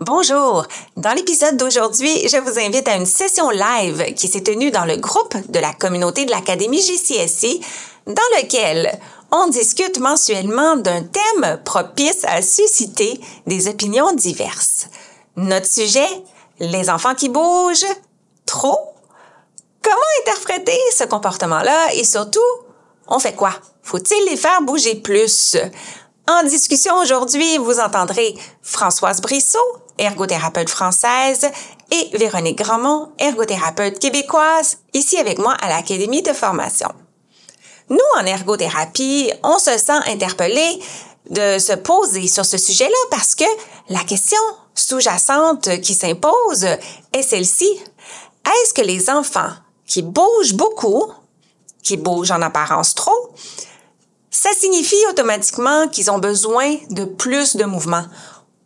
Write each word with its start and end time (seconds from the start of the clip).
Bonjour! 0.00 0.66
Dans 0.98 1.14
l'épisode 1.14 1.56
d'aujourd'hui, 1.56 2.28
je 2.28 2.36
vous 2.36 2.58
invite 2.58 2.86
à 2.86 2.96
une 2.96 3.06
session 3.06 3.48
live 3.48 4.12
qui 4.12 4.28
s'est 4.28 4.42
tenue 4.42 4.70
dans 4.70 4.84
le 4.84 4.96
groupe 4.96 5.34
de 5.48 5.58
la 5.58 5.72
communauté 5.72 6.26
de 6.26 6.30
l'Académie 6.30 6.82
GCSI, 6.82 7.62
dans 8.06 8.12
lequel 8.12 9.00
on 9.32 9.46
discute 9.46 9.98
mensuellement 9.98 10.76
d'un 10.76 11.02
thème 11.02 11.62
propice 11.64 12.24
à 12.24 12.42
susciter 12.42 13.18
des 13.46 13.68
opinions 13.68 14.12
diverses. 14.12 14.88
Notre 15.36 15.66
sujet, 15.66 16.22
les 16.60 16.90
enfants 16.90 17.14
qui 17.14 17.30
bougent 17.30 17.86
trop. 18.44 18.78
Comment 19.80 19.96
interpréter 20.26 20.78
ce 20.94 21.04
comportement-là? 21.04 21.94
Et 21.94 22.04
surtout, 22.04 22.40
on 23.08 23.18
fait 23.18 23.34
quoi? 23.34 23.54
Faut-il 23.82 24.26
les 24.26 24.36
faire 24.36 24.60
bouger 24.60 24.96
plus? 24.96 25.56
En 26.28 26.42
discussion 26.42 26.98
aujourd'hui, 26.98 27.56
vous 27.56 27.80
entendrez 27.80 28.34
Françoise 28.60 29.22
Brissot, 29.22 29.58
ergothérapeute 29.98 30.70
française, 30.70 31.50
et 31.90 32.16
Véronique 32.16 32.58
Grandmont, 32.58 33.12
ergothérapeute 33.18 33.98
québécoise, 33.98 34.78
ici 34.92 35.18
avec 35.18 35.38
moi 35.38 35.54
à 35.60 35.68
l'Académie 35.68 36.22
de 36.22 36.32
formation. 36.32 36.88
Nous, 37.88 37.98
en 38.18 38.26
ergothérapie, 38.26 39.30
on 39.44 39.58
se 39.58 39.78
sent 39.78 40.00
interpellé 40.06 40.80
de 41.30 41.58
se 41.58 41.72
poser 41.72 42.26
sur 42.26 42.44
ce 42.44 42.58
sujet-là 42.58 42.96
parce 43.10 43.34
que 43.34 43.44
la 43.88 44.00
question 44.00 44.38
sous-jacente 44.74 45.80
qui 45.80 45.94
s'impose 45.94 46.66
est 47.12 47.22
celle-ci. 47.22 47.68
Est-ce 48.44 48.74
que 48.74 48.82
les 48.82 49.08
enfants 49.10 49.50
qui 49.86 50.02
bougent 50.02 50.54
beaucoup, 50.54 51.10
qui 51.82 51.96
bougent 51.96 52.32
en 52.32 52.42
apparence 52.42 52.94
trop, 52.94 53.30
ça 54.30 54.50
signifie 54.52 55.06
automatiquement 55.10 55.88
qu'ils 55.88 56.10
ont 56.10 56.18
besoin 56.18 56.76
de 56.90 57.04
plus 57.04 57.56
de 57.56 57.64
mouvement? 57.64 58.04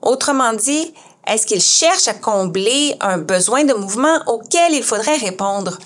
Autrement 0.02 0.52
dit, 0.52 0.94
est-ce 1.30 1.46
qu'ils 1.46 1.62
cherchent 1.62 2.08
à 2.08 2.14
combler 2.14 2.96
un 3.00 3.18
besoin 3.18 3.64
de 3.64 3.72
mouvement 3.72 4.18
auquel 4.26 4.72
il 4.72 4.82
faudrait 4.82 5.16
répondre? 5.16 5.78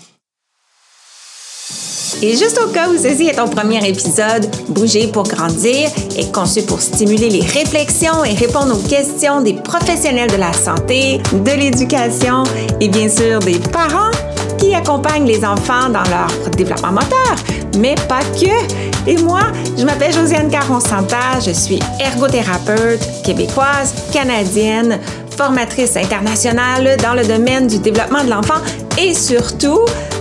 Et 2.23 2.37
juste 2.37 2.59
au 2.65 2.69
cas 2.69 2.89
où 2.89 2.97
ceci 2.97 3.27
est 3.27 3.35
ton 3.35 3.49
premier 3.49 3.87
épisode, 3.87 4.49
Bouger 4.69 5.09
pour 5.09 5.25
grandir 5.25 5.91
est 6.17 6.33
conçu 6.33 6.63
pour 6.63 6.81
stimuler 6.81 7.29
les 7.29 7.43
réflexions 7.43 8.25
et 8.25 8.33
répondre 8.33 8.75
aux 8.79 8.89
questions 8.89 9.43
des 9.43 9.55
professionnels 9.55 10.31
de 10.31 10.37
la 10.37 10.53
santé, 10.53 11.21
de 11.33 11.51
l'éducation 11.51 12.45
et 12.81 12.89
bien 12.89 13.11
sûr 13.11 13.41
des 13.41 13.59
parents 13.59 14.11
qui 14.59 14.75
accompagnent 14.75 15.27
les 15.27 15.45
enfants 15.45 15.91
dans 15.91 16.05
leur 16.05 16.51
développement 16.57 16.93
moteur, 16.93 17.35
mais 17.79 17.95
pas 18.09 18.23
que. 18.41 18.85
Et 19.07 19.19
moi, 19.19 19.43
je 19.77 19.85
m'appelle 19.85 20.15
Josiane 20.15 20.51
Caron-Santa, 20.51 21.41
je 21.45 21.51
suis 21.51 21.79
ergothérapeute 22.01 23.23
québécoise, 23.23 23.93
canadienne, 24.13 24.99
formatrice 25.35 25.97
internationale 25.97 26.97
dans 27.03 27.15
le 27.15 27.25
domaine 27.27 27.67
du 27.67 27.79
développement 27.79 28.25
de 28.25 28.31
l'enfant 28.31 28.61
et 28.99 29.15
surtout 29.15 29.81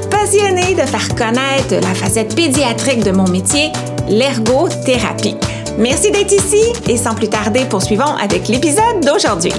passionnée 0.09 0.73
de 0.73 0.81
faire 0.81 1.15
connaître 1.15 1.75
la 1.75 1.93
facette 1.93 2.35
pédiatrique 2.35 3.03
de 3.03 3.11
mon 3.11 3.27
métier, 3.27 3.71
l'ergothérapie. 4.09 5.35
Merci 5.77 6.11
d'être 6.11 6.33
ici 6.33 6.63
et 6.87 6.97
sans 6.97 7.15
plus 7.15 7.29
tarder, 7.29 7.65
poursuivons 7.65 8.15
avec 8.21 8.47
l'épisode 8.47 8.99
d'aujourd'hui. 9.03 9.53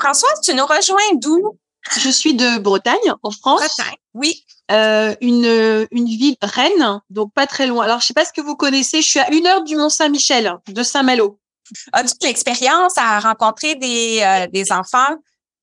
Françoise, 0.00 0.40
tu 0.42 0.54
nous 0.54 0.66
rejoins 0.66 1.16
d'où? 1.16 1.56
Je 2.00 2.10
suis 2.10 2.34
de 2.34 2.58
Bretagne, 2.58 3.12
en 3.22 3.30
France. 3.30 3.60
Bretagne, 3.60 3.96
oui. 4.14 4.44
Euh, 4.70 5.14
une, 5.22 5.86
une 5.90 6.04
ville 6.04 6.36
Rennes, 6.42 7.00
donc 7.08 7.32
pas 7.32 7.46
très 7.46 7.66
loin. 7.66 7.84
Alors, 7.84 8.00
je 8.00 8.06
sais 8.06 8.14
pas 8.14 8.26
ce 8.26 8.32
que 8.34 8.42
vous 8.42 8.54
connaissez, 8.54 9.00
je 9.00 9.08
suis 9.08 9.20
à 9.20 9.32
une 9.32 9.46
heure 9.46 9.64
du 9.64 9.76
Mont-Saint-Michel, 9.76 10.52
de 10.68 10.82
Saint-Malo. 10.82 11.38
As-tu 11.92 12.26
l'expérience 12.26 12.94
à 12.96 13.20
rencontrer 13.20 13.74
des, 13.74 14.20
euh, 14.22 14.46
des 14.48 14.72
enfants 14.72 15.16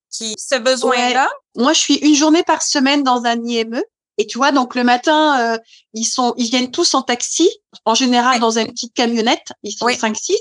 qui 0.10 0.36
ce 0.38 0.56
besoin-là? 0.56 1.30
Moi, 1.56 1.74
je 1.74 1.80
suis 1.80 1.96
une 1.96 2.16
journée 2.16 2.44
par 2.44 2.62
semaine 2.62 3.04
dans 3.04 3.26
un 3.26 3.44
IME. 3.44 3.82
Et 4.18 4.28
tu 4.28 4.38
vois, 4.38 4.52
donc 4.52 4.76
le 4.76 4.84
matin, 4.86 5.56
euh, 5.56 5.58
ils 5.94 6.06
sont, 6.06 6.34
ils 6.38 6.50
viennent 6.50 6.72
tous 6.72 6.94
en 6.94 7.02
taxi, 7.02 7.50
en 7.84 7.96
général 7.96 8.40
dans 8.40 8.58
une 8.58 8.68
petite 8.68 8.94
camionnette. 8.94 9.52
Ils 9.64 9.74
sont 9.74 9.90
cinq, 9.90 10.16
six. 10.16 10.40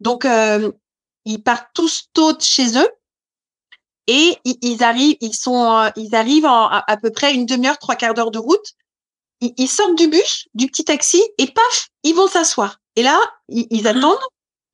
Donc, 0.00 0.26
ils 1.24 1.42
partent 1.42 1.68
tous 1.74 2.08
tôt 2.12 2.32
de 2.32 2.42
chez 2.42 2.76
eux 2.76 2.88
et 4.06 4.36
ils 4.44 4.82
arrivent, 4.82 5.16
ils 5.20 5.34
sont, 5.34 5.64
euh, 5.64 5.88
ils 5.96 6.14
arrivent 6.14 6.44
en, 6.44 6.68
à, 6.68 6.96
peu 6.96 7.10
près 7.10 7.34
une 7.34 7.46
demi-heure, 7.46 7.78
trois 7.78 7.96
quarts 7.96 8.14
d'heure 8.14 8.30
de 8.30 8.38
route. 8.38 8.74
Ils, 9.40 9.68
sortent 9.68 9.96
du 9.96 10.08
bus, 10.08 10.46
du 10.54 10.68
petit 10.68 10.84
taxi, 10.84 11.22
et 11.38 11.46
paf, 11.46 11.88
ils 12.02 12.14
vont 12.14 12.28
s'asseoir. 12.28 12.80
Et 12.96 13.02
là, 13.02 13.18
ils, 13.48 13.66
ils 13.70 13.82
mmh 13.82 13.86
attendent 13.86 14.18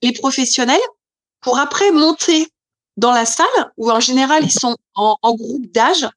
les 0.02 0.12
professionnels 0.12 0.80
pour 1.40 1.58
après 1.58 1.90
monter 1.90 2.48
dans 2.96 3.12
la 3.12 3.24
salle 3.24 3.46
où 3.76 3.90
en 3.90 4.00
général 4.00 4.44
ils 4.44 4.52
sont 4.52 4.76
en, 4.94 5.16
en 5.22 5.34
groupe 5.34 5.70
d'âge. 5.72 6.08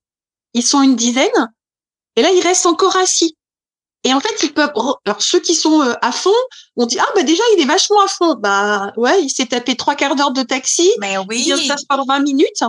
Ils 0.53 0.63
sont 0.63 0.81
une 0.81 0.95
dizaine. 0.95 1.51
Et 2.15 2.21
là, 2.21 2.29
ils 2.31 2.41
restent 2.41 2.67
encore 2.67 2.95
assis. 2.97 3.35
Et 4.03 4.13
en 4.13 4.19
fait, 4.19 4.43
ils 4.43 4.53
peuvent. 4.53 4.73
Alors 5.05 5.21
ceux 5.21 5.39
qui 5.39 5.55
sont 5.55 5.81
euh, 5.81 5.93
à 6.01 6.11
fond, 6.11 6.29
on 6.75 6.85
dit 6.85 6.99
ah 6.99 7.07
bah 7.15 7.23
déjà 7.23 7.43
il 7.55 7.61
est 7.61 7.65
vachement 7.65 8.01
à 8.01 8.07
fond. 8.07 8.35
Bah 8.35 8.91
ouais, 8.97 9.23
il 9.23 9.29
s'est 9.29 9.45
tapé 9.45 9.75
trois 9.75 9.95
quarts 9.95 10.15
d'heure 10.15 10.33
de 10.33 10.43
taxi. 10.43 10.91
Mais 10.99 11.17
oui. 11.17 11.39
Il 11.39 11.43
vient 11.45 11.57
de 11.57 11.63
s'asseoir 11.63 12.05
20 12.05 12.19
minutes. 12.19 12.63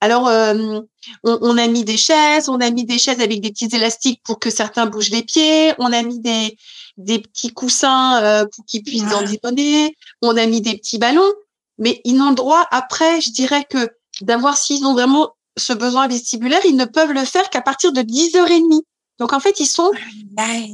Alors, 0.00 0.28
euh, 0.28 0.80
on, 1.22 1.56
a 1.56 1.66
mis 1.66 1.84
des 1.84 1.96
chaises, 1.96 2.48
on 2.48 2.60
a 2.60 2.68
mis 2.70 2.84
des 2.84 2.98
chaises 2.98 3.20
avec 3.20 3.40
des 3.40 3.50
petits 3.50 3.74
élastiques 3.74 4.20
pour 4.24 4.38
que 4.38 4.50
certains 4.50 4.84
bougent 4.84 5.10
les 5.10 5.22
pieds, 5.22 5.72
on 5.78 5.92
a 5.92 6.02
mis 6.02 6.18
des, 6.18 6.58
des 6.96 7.18
petits 7.18 7.52
coussins 7.52 8.22
euh, 8.22 8.46
pour 8.54 8.64
qu'ils 8.64 8.82
puissent 8.82 9.12
en 9.12 9.22
détonner, 9.22 9.96
on 10.22 10.36
a 10.36 10.46
mis 10.46 10.60
des 10.60 10.76
petits 10.76 10.98
ballons, 10.98 11.32
mais 11.78 12.00
ils 12.04 12.16
n'ont 12.16 12.32
droit 12.32 12.66
après, 12.70 13.20
je 13.20 13.30
dirais 13.30 13.64
que 13.68 13.90
d'avoir 14.20 14.56
s'ils 14.56 14.84
ont 14.84 14.92
vraiment 14.92 15.30
ce 15.56 15.72
besoin 15.72 16.08
vestibulaire, 16.08 16.60
ils 16.64 16.76
ne 16.76 16.84
peuvent 16.84 17.12
le 17.12 17.24
faire 17.24 17.48
qu'à 17.50 17.60
partir 17.60 17.92
de 17.92 18.00
10h30. 18.00 18.82
Donc 19.18 19.32
en 19.32 19.40
fait, 19.40 19.60
ils 19.60 19.66
sont 19.66 19.90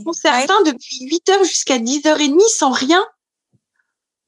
pour 0.05 0.15
certains 0.15 0.63
depuis 0.65 1.07
8h 1.07 1.45
jusqu'à 1.45 1.79
10h30 1.79 2.41
sans 2.49 2.71
rien. 2.71 3.05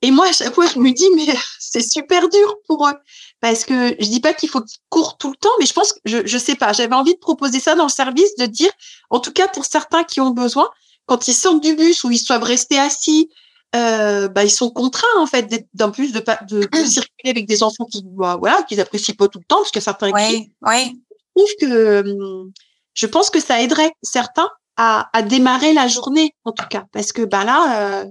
Et 0.03 0.10
moi, 0.10 0.26
à 0.28 0.32
chaque 0.32 0.54
fois, 0.54 0.66
je 0.66 0.78
me 0.78 0.91
dis, 0.91 1.09
mais 1.14 1.26
c'est 1.59 1.88
super 1.88 2.28
dur 2.28 2.56
pour 2.66 2.88
eux 2.88 2.94
parce 3.41 3.64
que 3.64 3.97
je 3.98 4.09
dis 4.09 4.20
pas 4.20 4.34
qu'il 4.34 4.48
faut 4.48 4.60
qu'ils 4.60 4.80
courent 4.88 5.16
tout 5.16 5.30
le 5.30 5.36
temps, 5.36 5.50
mais 5.59 5.66
je 5.66 5.72
pense 5.72 5.92
que 5.92 5.98
je 6.04 6.26
je 6.26 6.38
sais 6.38 6.54
pas. 6.54 6.72
J'avais 6.72 6.94
envie 6.94 7.14
de 7.14 7.19
proposer 7.19 7.60
ça 7.60 7.74
dans 7.74 7.84
le 7.84 7.91
service, 7.91 8.34
de 8.36 8.47
dire, 8.47 8.70
en 9.10 9.19
tout 9.20 9.32
cas 9.32 9.48
pour 9.48 9.64
certains 9.64 10.04
qui 10.04 10.20
ont 10.20 10.30
besoin, 10.30 10.70
quand 11.06 11.28
ils 11.28 11.34
sortent 11.34 11.62
du 11.62 11.74
bus 11.74 12.04
ou 12.04 12.10
ils 12.10 12.24
doivent 12.24 12.42
rester 12.42 12.78
assis, 12.78 13.30
euh, 13.74 14.28
bah 14.28 14.44
ils 14.44 14.50
sont 14.50 14.70
contraints 14.70 15.18
en 15.18 15.26
fait 15.26 15.66
d'en 15.72 15.90
plus 15.90 16.12
de, 16.12 16.22
de, 16.48 16.66
de, 16.66 16.84
circuler 16.84 17.30
avec 17.30 17.46
des 17.46 17.62
enfants 17.62 17.86
qui 17.86 18.02
bah, 18.04 18.36
voilà 18.38 18.62
qu'ils 18.64 18.80
apprécient 18.80 19.14
pas 19.14 19.28
tout 19.28 19.38
le 19.38 19.44
temps 19.46 19.58
parce 19.58 19.70
que 19.70 19.80
certains 19.80 20.10
oui, 20.10 20.52
oui. 20.62 21.00
je 21.18 21.41
trouve 21.41 21.50
que 21.58 22.10
hum, 22.10 22.52
je 22.92 23.06
pense 23.06 23.30
que 23.30 23.41
ça 23.41 23.62
aiderait 23.62 23.92
certains 24.02 24.50
à, 24.76 25.08
à 25.16 25.22
démarrer 25.22 25.72
la 25.72 25.88
journée 25.88 26.34
en 26.44 26.52
tout 26.52 26.66
cas 26.68 26.84
parce 26.92 27.12
que 27.12 27.22
bah 27.22 27.44
là 27.44 28.02
euh, 28.02 28.06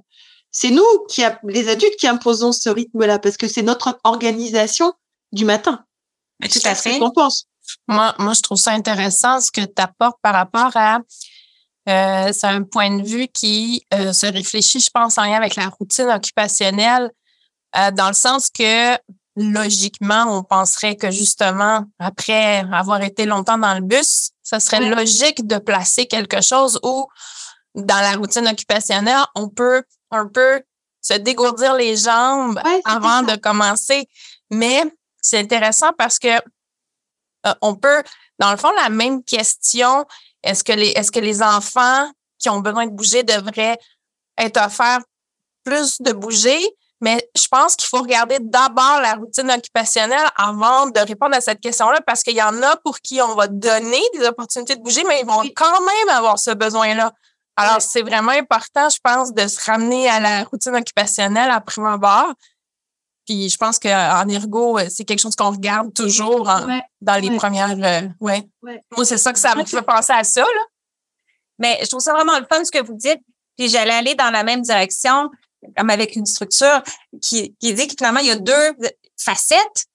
c'est 0.50 0.72
nous 0.72 0.84
qui 1.08 1.22
les 1.44 1.70
adultes 1.70 1.96
qui 1.96 2.08
imposons 2.08 2.52
ce 2.52 2.70
rythme 2.70 3.06
là 3.06 3.20
parce 3.20 3.38
que 3.38 3.48
c'est 3.48 3.62
notre 3.62 4.00
organisation 4.04 4.94
du 5.32 5.46
matin. 5.46 5.86
Mais 6.40 6.50
tout 6.50 6.60
à 6.66 6.76
fait. 6.76 7.00
qu'on 7.00 7.12
pense. 7.12 7.46
Moi, 7.88 8.14
moi, 8.20 8.34
je 8.34 8.42
trouve 8.42 8.58
ça 8.58 8.72
intéressant 8.72 9.40
ce 9.40 9.52
que 9.52 9.62
tu 9.62 9.82
apportes 9.82 10.18
par 10.22 10.34
rapport 10.34 10.72
à 10.76 11.00
euh, 11.90 12.32
c'est 12.32 12.48
un 12.48 12.64
point 12.64 12.96
de 12.96 13.04
vue 13.04 13.28
qui 13.28 13.86
euh, 13.94 14.14
se 14.14 14.28
réfléchit, 14.28 14.80
je 14.80 14.90
pense, 14.92 15.18
en 15.18 15.24
lien 15.24 15.38
avec 15.38 15.56
la 15.56 15.70
routine 15.70 16.10
occupationnelle, 16.10 17.12
euh, 17.76 17.92
dans 17.92 18.08
le 18.08 18.14
sens 18.14 18.50
que 18.50 18.96
logiquement, 19.36 20.26
on 20.28 20.44
penserait 20.44 20.96
que 20.96 21.10
justement, 21.10 21.86
après 21.98 22.66
avoir 22.72 23.02
été 23.02 23.26
longtemps 23.26 23.58
dans 23.58 23.74
le 23.74 23.82
bus, 23.82 24.32
ça 24.44 24.60
serait 24.60 24.82
logique 24.90 25.48
de 25.48 25.58
placer 25.58 26.06
quelque 26.06 26.42
chose 26.42 26.80
où, 26.84 27.08
dans 27.74 28.02
la 28.02 28.14
routine 28.14 28.48
occupationnelle, 28.48 29.24
on 29.36 29.50
peut 29.50 29.84
un 30.12 30.28
peu 30.28 30.62
se 31.02 31.14
dégourdir 31.14 31.74
les 31.74 31.96
jambes 31.96 32.62
avant 32.86 33.24
de 33.24 33.36
commencer. 33.38 34.08
Mais 34.52 34.84
c'est 35.22 35.40
intéressant 35.40 35.94
parce 35.98 36.20
que 36.20 36.38
on 37.62 37.76
peut, 37.76 38.04
dans 38.38 38.52
le 38.52 38.58
fond, 38.58 38.70
la 38.76 38.90
même 38.90 39.24
question, 39.24 40.06
est-ce 40.44 40.64
que 40.64 40.74
les, 40.74 40.90
est-ce 40.90 41.12
que 41.12 41.20
les 41.20 41.42
enfants 41.42 42.10
qui 42.40 42.50
ont 42.50 42.60
besoin 42.60 42.86
de 42.86 42.92
bouger 42.92 43.24
devraient 43.24 43.78
être 44.38 44.58
offerts 44.58 45.02
plus 45.64 46.02
de 46.02 46.12
bouger? 46.12 46.60
Mais 47.02 47.28
je 47.36 47.48
pense 47.48 47.76
qu'il 47.76 47.88
faut 47.88 48.02
regarder 48.02 48.38
d'abord 48.40 49.02
la 49.02 49.16
routine 49.16 49.50
occupationnelle 49.50 50.28
avant 50.36 50.86
de 50.88 51.00
répondre 51.00 51.36
à 51.36 51.42
cette 51.42 51.60
question-là 51.60 52.00
parce 52.06 52.22
qu'il 52.22 52.36
y 52.36 52.44
en 52.44 52.62
a 52.62 52.78
pour 52.78 53.00
qui 53.00 53.22
on 53.22 53.34
va 53.34 53.48
donner 53.48 54.02
des 54.14 54.26
opportunités 54.28 54.76
de 54.76 54.82
bouger, 54.82 55.04
mais 55.08 55.22
ils 55.22 55.26
vont 55.26 55.42
quand 55.56 55.82
même 55.82 56.16
avoir 56.16 56.38
ce 56.38 56.52
besoin-là. 56.52 57.12
Alors, 57.58 57.82
c'est 57.82 58.02
vraiment 58.02 58.32
important, 58.32 58.88
je 58.90 59.00
pense, 59.04 59.34
de 59.34 59.48
se 59.48 59.64
ramener 59.70 60.10
à 60.10 60.20
la 60.20 60.44
routine 60.44 60.76
occupationnelle 60.76 61.52
à 61.52 61.60
prime 61.60 61.86
abord, 61.86 62.34
puis 63.32 63.50
je 63.50 63.58
pense 63.58 63.80
qu'en 63.80 64.28
ergo, 64.28 64.78
euh, 64.78 64.88
c'est 64.90 65.06
quelque 65.06 65.20
chose 65.20 65.36
qu'on 65.38 65.52
regarde 65.52 65.94
toujours 65.94 66.44
dans 67.02 67.22
les 67.22 67.32
premières. 67.38 67.78
Euh, 67.82 68.08
ouais. 68.20 68.46
Moi, 68.62 69.06
c'est 69.06 69.18
ça 69.18 69.32
que 69.32 69.40
ça 69.40 69.56
me 69.56 69.64
fait 69.64 69.82
penser 69.82 70.12
à 70.12 70.26
ça. 70.26 70.42
Là. 70.42 70.66
Mais 71.58 71.80
je 71.82 71.88
trouve 71.88 72.02
ça 72.02 72.14
vraiment 72.14 72.38
le 72.38 72.46
fun 72.52 72.64
ce 72.66 72.72
que 72.72 72.84
vous 72.84 72.96
dites. 72.96 73.22
Puis 73.58 73.70
j'allais 73.70 73.94
aller 73.94 74.16
dans 74.16 74.32
la 74.32 74.44
même 74.44 74.62
direction, 74.62 75.30
comme 75.78 75.90
avec 75.90 76.18
une 76.18 76.26
structure 76.26 76.84
qui, 77.22 77.56
qui 77.60 77.74
dit 77.74 77.88
que 77.88 77.94
finalement, 77.98 78.20
il 78.20 78.28
y 78.28 78.32
a 78.32 78.36
deux 78.36 78.76
facettes 79.18 79.86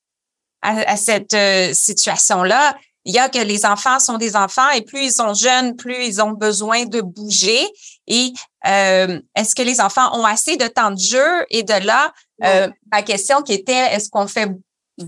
à, 0.63 0.97
cette 0.97 1.35
euh, 1.35 1.75
situation-là. 1.75 2.75
Il 3.05 3.15
y 3.15 3.19
a 3.19 3.29
que 3.29 3.39
les 3.39 3.67
enfants 3.67 4.01
sont 4.01 4.19
des 4.19 4.35
enfants 4.35 4.69
et 4.71 4.83
plus 4.83 5.05
ils 5.05 5.13
sont 5.13 5.33
jeunes, 5.35 5.77
plus 5.77 6.07
ils 6.07 6.23
ont 6.23 6.33
besoin 6.33 6.87
de 6.87 7.01
bouger. 7.03 7.65
Et 8.09 8.33
euh, 8.67 9.21
est-ce 9.37 9.55
que 9.55 9.63
les 9.63 9.81
enfants 9.81 10.19
ont 10.19 10.25
assez 10.25 10.57
de 10.57 10.67
temps 10.67 10.91
de 10.91 10.99
jeu? 10.99 11.47
Et 11.51 11.63
de 11.63 11.87
là, 11.87 12.13
euh, 12.45 12.69
ma 12.93 13.03
question 13.03 13.43
qui 13.43 13.53
était, 13.53 13.95
est-ce 13.95 14.09
qu'on 14.09 14.27
fait, 14.27 14.51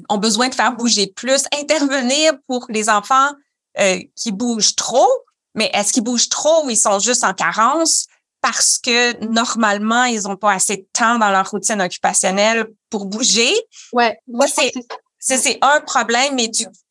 ont 0.08 0.19
besoin 0.19 0.48
de 0.48 0.54
faire 0.54 0.72
bouger 0.72 1.06
plus, 1.14 1.44
intervenir 1.58 2.32
pour 2.46 2.66
les 2.69 2.88
enfants 2.88 3.30
euh, 3.78 4.00
qui 4.16 4.32
bougent 4.32 4.76
trop? 4.76 5.08
Mais 5.54 5.70
est-ce 5.75 5.92
qu'ils 5.92 6.04
bougent 6.04 6.28
trop 6.28 6.64
ou 6.64 6.70
ils 6.70 6.76
sont 6.76 6.98
juste 6.98 7.25
en 7.25 7.34
carence? 7.34 8.06
parce 8.40 8.78
que 8.78 9.25
normalement, 9.25 10.04
ils 10.04 10.22
n'ont 10.22 10.36
pas 10.36 10.52
assez 10.52 10.76
de 10.76 10.86
temps 10.92 11.19
dans 11.19 11.30
leur 11.30 11.50
routine 11.50 11.80
occupationnelle 11.80 12.66
pour 12.90 13.06
bouger? 13.06 13.52
Ouais, 13.92 14.19
moi, 14.28 14.46
c'est, 14.46 14.72
c'est, 15.19 15.58
un 15.60 15.80
problème 15.80 16.38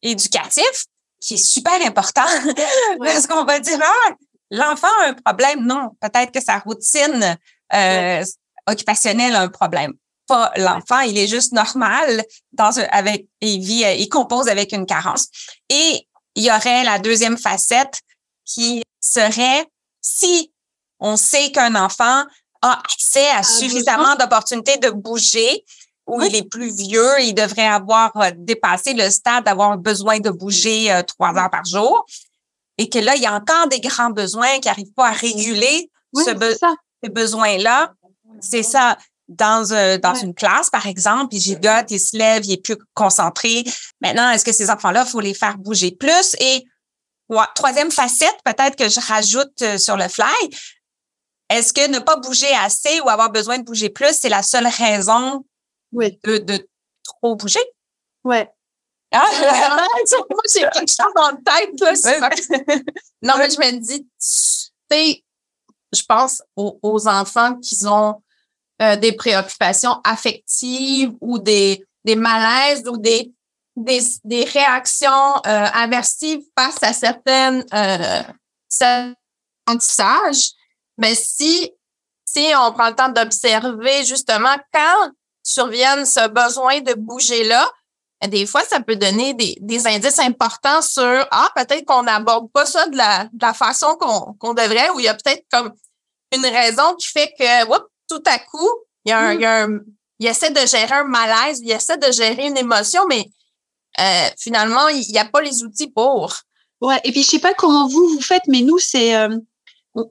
éducatif 0.02 0.86
qui 1.20 1.36
est 1.36 1.38
super 1.38 1.74
important 1.86 2.26
parce 3.00 3.28
qu'on 3.28 3.46
va 3.46 3.60
dire, 3.60 3.80
ah, 3.82 4.14
l'enfant 4.52 4.88
a 5.04 5.10
un 5.10 5.14
problème. 5.14 5.66
Non, 5.66 5.92
peut-être 6.02 6.32
que 6.32 6.42
sa 6.42 6.60
routine 6.60 7.38
euh, 7.74 8.24
occupationnelle 8.68 9.36
a 9.36 9.42
un 9.42 9.50
problème. 9.50 9.94
Pas 10.28 10.52
l'enfant, 10.58 11.00
il 11.00 11.18
est 11.18 11.28
juste 11.28 11.54
normal 11.54 12.24
dans 12.52 12.78
avec, 12.92 13.28
il 13.42 13.62
vit, 13.62 13.84
il 13.98 14.10
compose 14.10 14.48
avec 14.50 14.74
une 14.74 14.86
carence. 14.86 15.28
Et 15.70 16.08
il 16.36 16.44
y 16.44 16.52
aurait 16.52 16.84
la 16.84 17.00
deuxième 17.00 17.38
facette 17.38 18.02
qui 18.46 18.84
serait 19.00 19.66
si 20.02 20.52
on 21.00 21.18
sait 21.18 21.52
qu'un 21.52 21.76
enfant 21.76 22.26
a 22.62 22.80
accès 22.80 23.28
à 23.30 23.44
suffisamment 23.44 24.16
d'opportunités 24.16 24.78
de 24.78 24.90
bouger, 24.90 25.64
où 26.08 26.22
il 26.22 26.36
est 26.36 26.50
plus 26.50 26.74
vieux, 26.74 27.22
il 27.22 27.34
devrait 27.34 27.68
avoir 27.68 28.16
euh, 28.18 28.32
dépassé 28.36 28.94
le 28.94 29.10
stade 29.10 29.44
d'avoir 29.44 29.78
besoin 29.78 30.20
de 30.20 30.30
bouger 30.30 30.92
euh, 30.92 31.04
trois 31.04 31.36
heures 31.38 31.50
par 31.50 31.66
jour, 31.66 32.06
et 32.78 32.90
que 32.90 33.00
là, 33.00 33.16
il 33.16 33.22
y 33.22 33.26
a 33.26 33.34
encore 33.34 33.68
des 33.68 33.80
grands 33.80 34.12
besoins 34.12 34.60
qui 34.60 34.68
n'arrivent 34.68 34.94
pas 34.94 35.08
à 35.08 35.12
réguler 35.12 35.90
ces 36.16 37.10
besoins-là. 37.10 37.94
C'est 38.40 38.64
ça. 38.64 38.98
Dans, 39.28 39.72
euh, 39.74 39.98
dans 39.98 40.16
une 40.16 40.34
classe, 40.34 40.70
par 40.70 40.86
exemple, 40.88 41.36
il 41.36 41.42
gigote, 41.42 41.92
il 41.92 42.00
se 42.00 42.16
lève, 42.16 42.46
il 42.46 42.54
est 42.54 42.64
plus 42.64 42.78
concentré. 42.94 43.66
Maintenant, 44.00 44.32
est-ce 44.32 44.46
que 44.46 44.54
ces 44.54 44.70
enfants-là, 44.70 45.06
faut 45.06 45.20
les 45.20 45.34
faire 45.34 45.58
bouger 45.58 45.92
plus? 45.92 46.36
Et 46.40 46.64
troisième 47.54 47.92
facette, 47.92 48.38
peut-être 48.46 48.78
que 48.78 48.88
je 48.88 49.06
rajoute 49.06 49.78
sur 49.78 49.98
le 49.98 50.08
fly, 50.08 50.32
est-ce 51.50 51.74
que 51.74 51.90
ne 51.90 52.00
pas 52.00 52.16
bouger 52.18 52.54
assez 52.56 53.02
ou 53.02 53.10
avoir 53.10 53.32
besoin 53.32 53.58
de 53.58 53.64
bouger 53.64 53.90
plus, 53.90 54.18
c'est 54.18 54.30
la 54.30 54.44
seule 54.44 54.68
raison 54.68 55.46
oui. 55.92 56.18
de, 56.24 56.38
de 56.38 56.68
trop 57.04 57.36
bouger? 57.36 57.64
Ouais. 58.24 58.50
Ah, 59.14 59.26
moi, 60.12 60.42
j'ai 60.54 60.62
quelque 60.62 60.90
chose 60.90 61.14
dans 61.16 61.32
la 61.32 62.30
tête. 62.30 62.86
non, 63.22 63.36
mais 63.38 63.50
je 63.50 63.58
me 63.58 63.80
dis, 63.80 64.04
tu 64.04 64.10
sais, 64.20 65.24
je 65.94 66.02
pense 66.04 66.44
aux, 66.58 67.08
enfants 67.08 67.56
qui 67.56 67.78
ont 67.86 68.22
euh, 68.82 68.96
des 68.96 69.14
préoccupations 69.14 70.00
affectives 70.04 71.14
ou 71.22 71.40
des, 71.40 71.84
des 72.04 72.16
malaises 72.16 72.88
ou 72.88 72.98
des, 72.98 73.32
des, 73.76 74.02
des 74.24 74.44
réactions 74.44 75.36
euh, 75.46 75.66
aversives 75.74 76.44
face 76.58 76.82
à 76.82 76.94
certaines 76.94 77.66
euh, 77.74 78.24
apprentissages. 79.66 80.52
Mais 80.98 81.16
si, 81.16 81.72
si 82.26 82.52
on 82.56 82.72
prend 82.72 82.90
le 82.90 82.96
temps 82.96 83.10
d'observer 83.10 84.06
justement 84.06 84.56
quand 84.74 85.12
survienne 85.44 86.06
ce 86.06 86.28
besoin 86.28 86.82
de 86.82 86.94
bouger 86.94 87.44
là, 87.44 87.70
ben, 88.22 88.30
des 88.30 88.48
fois, 88.48 88.64
ça 88.64 88.80
peut 88.80 88.96
donner 88.96 89.34
des, 89.34 89.56
des 89.62 89.86
indices 89.88 90.20
importants 90.20 90.82
sur 90.82 91.28
Ah, 91.32 91.50
peut-être 91.56 91.86
qu'on 91.86 92.04
n'aborde 92.04 92.52
pas 92.52 92.66
ça 92.66 92.88
de 92.88 92.98
la, 92.98 93.26
de 93.26 93.42
la 93.42 93.54
façon 93.54 93.96
qu'on 94.00 94.34
qu'on 94.34 94.54
devrait, 94.54 94.90
ou 94.92 95.00
il 95.00 95.06
y 95.06 95.08
a 95.08 95.14
peut-être 95.14 95.46
comme 95.52 95.72
une 96.36 96.46
raison 96.46 96.96
qui 96.96 97.08
fait 97.08 97.32
que 97.38 97.66
tout 98.08 98.24
à 98.26 98.40
coup, 98.40 98.70
il 99.06 99.10
y 99.10 99.12
a 99.12 99.20
un, 99.20 99.34
il, 99.34 99.42
y 99.42 99.46
a 99.46 99.64
un, 99.64 99.80
il 100.20 100.28
essaie 100.28 100.52
de 100.52 100.66
gérer 100.66 100.96
un 100.96 101.04
malaise, 101.06 101.60
il 101.64 101.72
essaie 101.72 101.98
de 101.98 102.12
gérer 102.12 102.48
une 102.48 102.58
émotion, 102.58 103.02
mais 103.08 103.26
euh, 104.00 104.30
finalement, 104.38 104.88
il 104.90 105.08
n'y 105.12 105.20
a 105.20 105.26
pas 105.26 105.42
les 105.42 105.64
outils 105.64 105.90
pour. 105.90 106.34
Ouais, 106.82 107.00
et 107.04 107.12
puis 107.12 107.24
je 107.24 107.30
sais 107.30 107.40
pas 107.40 107.54
comment 107.54 107.88
vous 107.88 108.08
vous 108.10 108.22
faites, 108.22 108.48
mais 108.48 108.62
nous, 108.62 108.78
c'est 108.78 109.16
euh, 109.16 109.36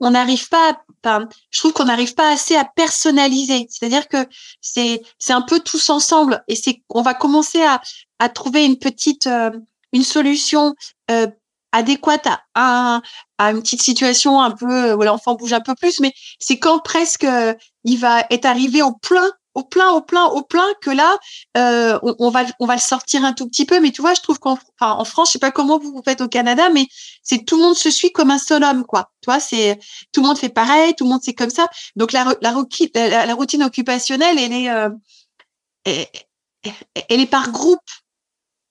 on 0.01 0.11
n'arrive 0.11 0.49
pas 0.49 0.77
à, 1.03 1.21
je 1.49 1.59
trouve 1.59 1.73
qu'on 1.73 1.85
n'arrive 1.85 2.13
pas 2.13 2.31
assez 2.31 2.55
à 2.55 2.65
personnaliser. 2.65 3.67
C'est-à-dire 3.69 4.07
que 4.07 4.27
c'est 4.61 5.01
c'est 5.17 5.33
un 5.33 5.41
peu 5.41 5.59
tous 5.59 5.89
ensemble 5.89 6.43
et 6.47 6.55
c'est 6.55 6.81
on 6.89 7.01
va 7.01 7.13
commencer 7.13 7.63
à 7.63 7.81
à 8.19 8.29
trouver 8.29 8.65
une 8.65 8.77
petite 8.77 9.27
euh, 9.27 9.51
une 9.93 10.03
solution 10.03 10.75
euh, 11.11 11.27
adéquate 11.71 12.27
à, 12.55 13.01
à 13.37 13.51
une 13.51 13.61
petite 13.61 13.81
situation 13.81 14.41
un 14.41 14.51
peu 14.51 14.93
où 14.93 15.03
l'enfant 15.03 15.35
bouge 15.35 15.53
un 15.53 15.61
peu 15.61 15.75
plus, 15.75 15.99
mais 15.99 16.13
c'est 16.39 16.59
quand 16.59 16.79
presque 16.79 17.23
euh, 17.23 17.53
il 17.83 17.97
va 17.97 18.25
être 18.29 18.45
arrivé 18.45 18.81
au 18.81 18.93
plein 18.93 19.29
au 19.57 19.63
plein, 19.63 19.89
au 19.89 20.01
plein, 20.01 20.25
au 20.25 20.43
plein, 20.43 20.67
que 20.83 20.91
là, 20.91 21.17
euh, 21.57 21.97
on, 22.03 22.29
va, 22.29 22.45
on 22.59 22.67
va 22.67 22.75
le 22.75 22.79
sortir 22.79 23.25
un 23.25 23.33
tout 23.33 23.47
petit 23.47 23.65
peu. 23.65 23.79
Mais 23.79 23.89
tu 23.89 24.03
vois, 24.03 24.13
je 24.13 24.21
trouve 24.21 24.37
qu'en 24.37 24.59
en 24.79 25.03
France, 25.03 25.29
je 25.29 25.31
sais 25.33 25.39
pas 25.39 25.49
comment 25.49 25.79
vous, 25.79 25.91
vous 25.91 26.03
faites 26.05 26.21
au 26.21 26.27
Canada, 26.27 26.69
mais 26.69 26.85
c'est 27.23 27.43
tout 27.43 27.57
le 27.57 27.63
monde 27.63 27.75
se 27.75 27.89
suit 27.89 28.11
comme 28.11 28.29
un 28.29 28.37
seul 28.37 28.63
homme, 28.63 28.85
quoi. 28.85 29.09
Tu 29.21 29.31
vois, 29.31 29.39
c'est 29.39 29.79
tout 30.11 30.21
le 30.21 30.27
monde 30.27 30.37
fait 30.37 30.49
pareil, 30.49 30.93
tout 30.93 31.05
le 31.05 31.09
monde 31.09 31.21
c'est 31.23 31.33
comme 31.33 31.49
ça. 31.49 31.67
Donc 31.95 32.11
la, 32.11 32.35
la, 32.41 32.53
la, 33.25 33.33
routine 33.33 33.63
occupationnelle, 33.63 34.37
elle 34.37 34.53
est, 34.53 34.69
euh, 34.69 34.89
elle, 35.85 37.21
est 37.21 37.25
par 37.25 37.49
groupe, 37.49 37.89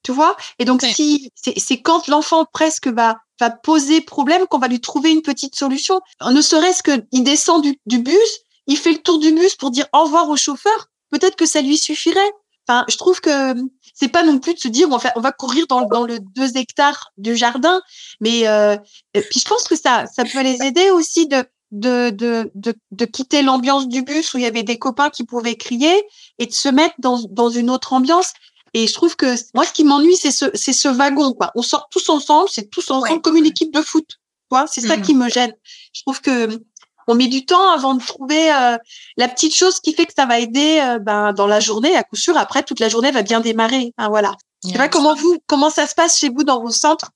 tu 0.05 0.13
vois? 0.13 0.37
Et 0.61 0.65
donc 0.65 0.83
si 0.83 1.33
c'est 1.35 1.83
quand 1.83 2.07
l'enfant 2.07 2.45
presque 2.45 2.87
va 2.87 3.19
va 3.41 3.51
poser 3.51 4.01
problème 4.01 4.47
qu'on 4.47 4.59
va 4.59 4.69
lui 4.69 4.81
trouver 4.81 5.11
une 5.11 5.23
petite 5.23 5.55
solution. 5.55 6.01
Ne 6.25 6.41
serait-ce 6.41 6.83
qu'il 6.83 7.25
descend 7.25 7.63
du, 7.63 7.79
du 7.87 7.99
bus, 7.99 8.41
il 8.67 8.77
fait 8.77 8.93
le 8.93 8.99
tour 8.99 9.19
du 9.19 9.33
bus 9.33 9.55
pour 9.55 9.71
dire 9.71 9.87
au 9.93 10.05
revoir 10.05 10.29
au 10.29 10.37
chauffeur, 10.37 10.89
peut-être 11.11 11.37
que 11.37 11.47
ça 11.47 11.61
lui 11.61 11.77
suffirait. 11.77 12.33
Enfin, 12.69 12.85
je 12.89 12.97
trouve 12.97 13.21
que 13.21 13.55
c'est 13.95 14.09
pas 14.09 14.25
non 14.25 14.39
plus 14.39 14.55
de 14.55 14.59
se 14.59 14.69
dire 14.69 14.89
on 14.91 14.97
va, 14.97 15.13
on 15.15 15.21
va 15.21 15.31
courir 15.31 15.67
dans, 15.69 15.83
dans 15.83 16.05
le 16.05 16.19
deux 16.19 16.57
hectares 16.57 17.13
du 17.17 17.37
jardin, 17.37 17.81
mais 18.21 18.49
euh, 18.49 18.77
puis 19.13 19.41
je 19.41 19.49
pense 19.49 19.65
que 19.65 19.77
ça, 19.77 20.07
ça 20.07 20.25
peut 20.25 20.43
les 20.43 20.63
aider 20.63 20.91
aussi 20.91 21.29
de 21.29 21.45
de, 21.73 22.11
de, 22.11 22.51
de, 22.55 22.75
de 22.93 23.05
quitter 23.05 23.43
l'ambiance 23.43 23.89
du 23.89 24.03
bus 24.03 24.33
où 24.35 24.39
il 24.39 24.45
y 24.45 24.47
avait 24.47 24.63
des 24.63 24.79
copains 24.79 25.11
qui 25.11 25.25
pouvaient 25.25 25.57
crier 25.57 25.95
et 26.39 26.47
de 26.47 26.53
se 26.53 26.69
mettre 26.69 26.95
dans, 26.99 27.21
dans 27.31 27.51
une 27.51 27.71
autre 27.71 27.93
ambiance. 27.93 28.33
Et 28.77 28.87
je 28.87 28.93
trouve 28.93 29.17
que 29.17 29.35
moi, 29.55 29.65
ce 29.65 29.73
qui 29.73 29.85
m'ennuie, 29.85 30.19
c'est 30.19 30.31
ce, 30.31 30.45
c'est 30.53 30.75
ce 30.75 30.87
wagon. 30.89 31.33
Quoi. 31.33 31.51
On 31.55 31.63
sort 31.63 31.89
tous 31.91 32.11
ensemble, 32.11 32.51
c'est 32.53 32.69
tous 32.69 32.91
ensemble 32.91 33.23
comme 33.23 33.39
une 33.39 33.47
équipe 33.47 33.73
de 33.73 33.81
foot. 33.81 34.07
Quoi. 34.51 34.67
C'est 34.71 34.83
ça 34.83 34.99
mmh 34.99 35.03
qui 35.03 35.15
me 35.15 35.31
gêne. 35.31 35.55
Je 35.95 36.03
trouve 36.03 36.21
que 36.21 36.61
on 37.09 37.15
met 37.15 37.29
du 37.29 37.47
temps 37.47 37.71
avant 37.71 37.95
de 37.95 38.05
trouver 38.05 38.53
euh, 38.53 38.77
la 39.17 39.29
petite 39.29 39.55
chose 39.55 39.81
qui 39.81 39.95
fait 39.95 40.05
que 40.05 40.13
ça 40.15 40.27
va 40.27 40.41
aider 40.41 40.79
euh, 40.83 40.99
ben, 40.99 41.33
dans 41.33 41.47
la 41.47 41.59
journée. 41.59 41.97
À 41.97 42.03
coup 42.03 42.17
sûr, 42.17 42.37
après, 42.37 42.65
toute 42.65 42.79
la 42.79 42.91
journée 42.91 43.11
va 43.13 43.23
bien 43.23 43.41
démarrer. 43.41 43.95
voilà. 44.11 44.37
Je 44.63 44.73
sais 44.73 44.77
pas 44.77 44.91
comment 44.91 45.15
vous, 45.15 45.39
comment 45.47 45.71
ça 45.71 45.87
se 45.87 45.95
passe 45.95 46.19
chez 46.19 46.29
vous 46.29 46.45
dans 46.45 46.61
vos 46.61 46.71
centres 46.71 47.13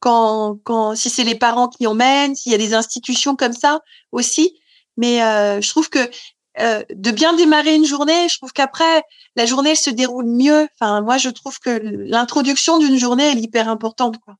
quand, 0.00 0.58
quand, 0.64 0.96
si 0.96 1.08
c'est 1.08 1.22
les 1.22 1.36
parents 1.36 1.68
qui 1.68 1.86
emmènent, 1.86 2.34
s'il 2.34 2.50
y 2.50 2.54
a 2.56 2.58
des 2.58 2.74
institutions 2.74 3.36
comme 3.36 3.52
ça 3.52 3.78
aussi. 4.10 4.58
Mais 4.96 5.22
euh, 5.22 5.60
je 5.60 5.68
trouve 5.68 5.88
que 5.88 6.10
de 6.58 7.10
bien 7.10 7.34
démarrer 7.34 7.74
une 7.74 7.84
journée, 7.84 8.28
je 8.28 8.38
trouve 8.38 8.52
qu'après 8.52 9.02
la 9.36 9.46
journée 9.46 9.70
elle 9.70 9.76
se 9.76 9.90
déroule 9.90 10.26
mieux. 10.26 10.68
Enfin, 10.78 11.00
moi, 11.02 11.18
je 11.18 11.28
trouve 11.28 11.58
que 11.58 11.80
l'introduction 11.82 12.78
d'une 12.78 12.98
journée 12.98 13.30
est 13.30 13.34
hyper 13.34 13.68
importante. 13.68 14.18
Quoi. 14.20 14.34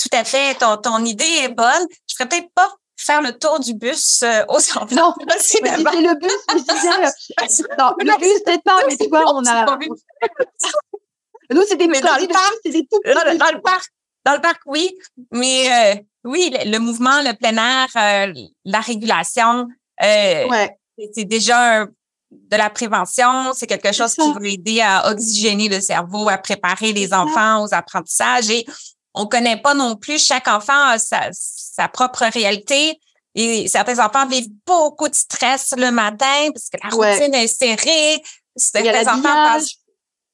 Tout 0.00 0.16
à 0.16 0.24
fait. 0.24 0.54
Ton, 0.54 0.76
ton 0.76 1.04
idée 1.04 1.24
est 1.42 1.48
bonne. 1.48 1.86
Je 2.06 2.14
ferais 2.16 2.28
peut-être 2.28 2.52
pas 2.54 2.70
faire 2.96 3.22
le 3.22 3.32
tour 3.32 3.60
du 3.60 3.74
bus 3.74 4.22
euh, 4.22 4.44
aux 4.48 4.58
enfants. 4.76 4.86
Non, 4.92 5.14
c'est 5.38 5.60
le 5.62 6.18
bus, 6.18 6.32
je 6.50 6.58
disais, 6.58 6.88
euh, 6.88 7.76
non, 7.78 7.94
le 7.98 8.18
bus, 8.18 8.42
peut-être 8.44 8.62
pas, 8.64 8.80
mais 8.86 8.96
tu 8.96 9.08
vois, 9.08 9.32
on 9.34 9.46
a. 9.46 9.78
Nous, 11.50 11.62
c'était 11.66 11.86
mais 11.86 12.00
dans 12.00 12.16
le 12.16 12.26
parc, 12.26 12.54
c'était 12.64 12.86
tout. 12.90 13.00
Dans, 13.04 13.38
dans, 13.38 13.52
le 13.54 13.60
parc, 13.62 13.90
dans 14.24 14.34
le 14.34 14.40
parc, 14.40 14.60
oui, 14.66 14.94
mais 15.32 15.96
euh, 15.96 16.00
oui, 16.24 16.54
le, 16.66 16.78
mouvement, 16.78 17.22
le 17.22 17.34
plein 17.34 17.56
air, 17.56 17.88
euh, 17.96 18.34
la 18.64 18.80
régulation, 18.80 19.66
euh, 20.02 20.48
ouais. 20.48 20.77
C'est 21.14 21.24
déjà 21.24 21.86
de 22.30 22.56
la 22.56 22.70
prévention, 22.70 23.52
c'est 23.54 23.66
quelque 23.66 23.92
chose 23.92 24.14
qui 24.14 24.32
va 24.32 24.46
aider 24.46 24.80
à 24.80 25.10
oxygéner 25.10 25.68
le 25.68 25.80
cerveau, 25.80 26.28
à 26.28 26.38
préparer 26.38 26.92
les 26.92 27.12
enfants 27.12 27.64
aux 27.64 27.72
apprentissages 27.72 28.50
et 28.50 28.66
on 29.14 29.26
connaît 29.26 29.60
pas 29.60 29.74
non 29.74 29.96
plus, 29.96 30.24
chaque 30.24 30.46
enfant 30.48 30.80
a 30.90 30.98
sa, 30.98 31.28
sa 31.32 31.88
propre 31.88 32.24
réalité. 32.32 32.98
Et 33.34 33.68
certains 33.68 34.04
enfants 34.04 34.26
vivent 34.26 34.50
beaucoup 34.66 35.08
de 35.08 35.14
stress 35.14 35.74
le 35.76 35.90
matin 35.90 36.50
parce 36.52 36.68
que 36.68 36.78
la 36.82 36.90
routine 36.90 37.34
est 37.34 37.46
serrée. 37.46 38.22
Certains 38.56 39.02
il 39.02 39.08
enfants 39.08 39.58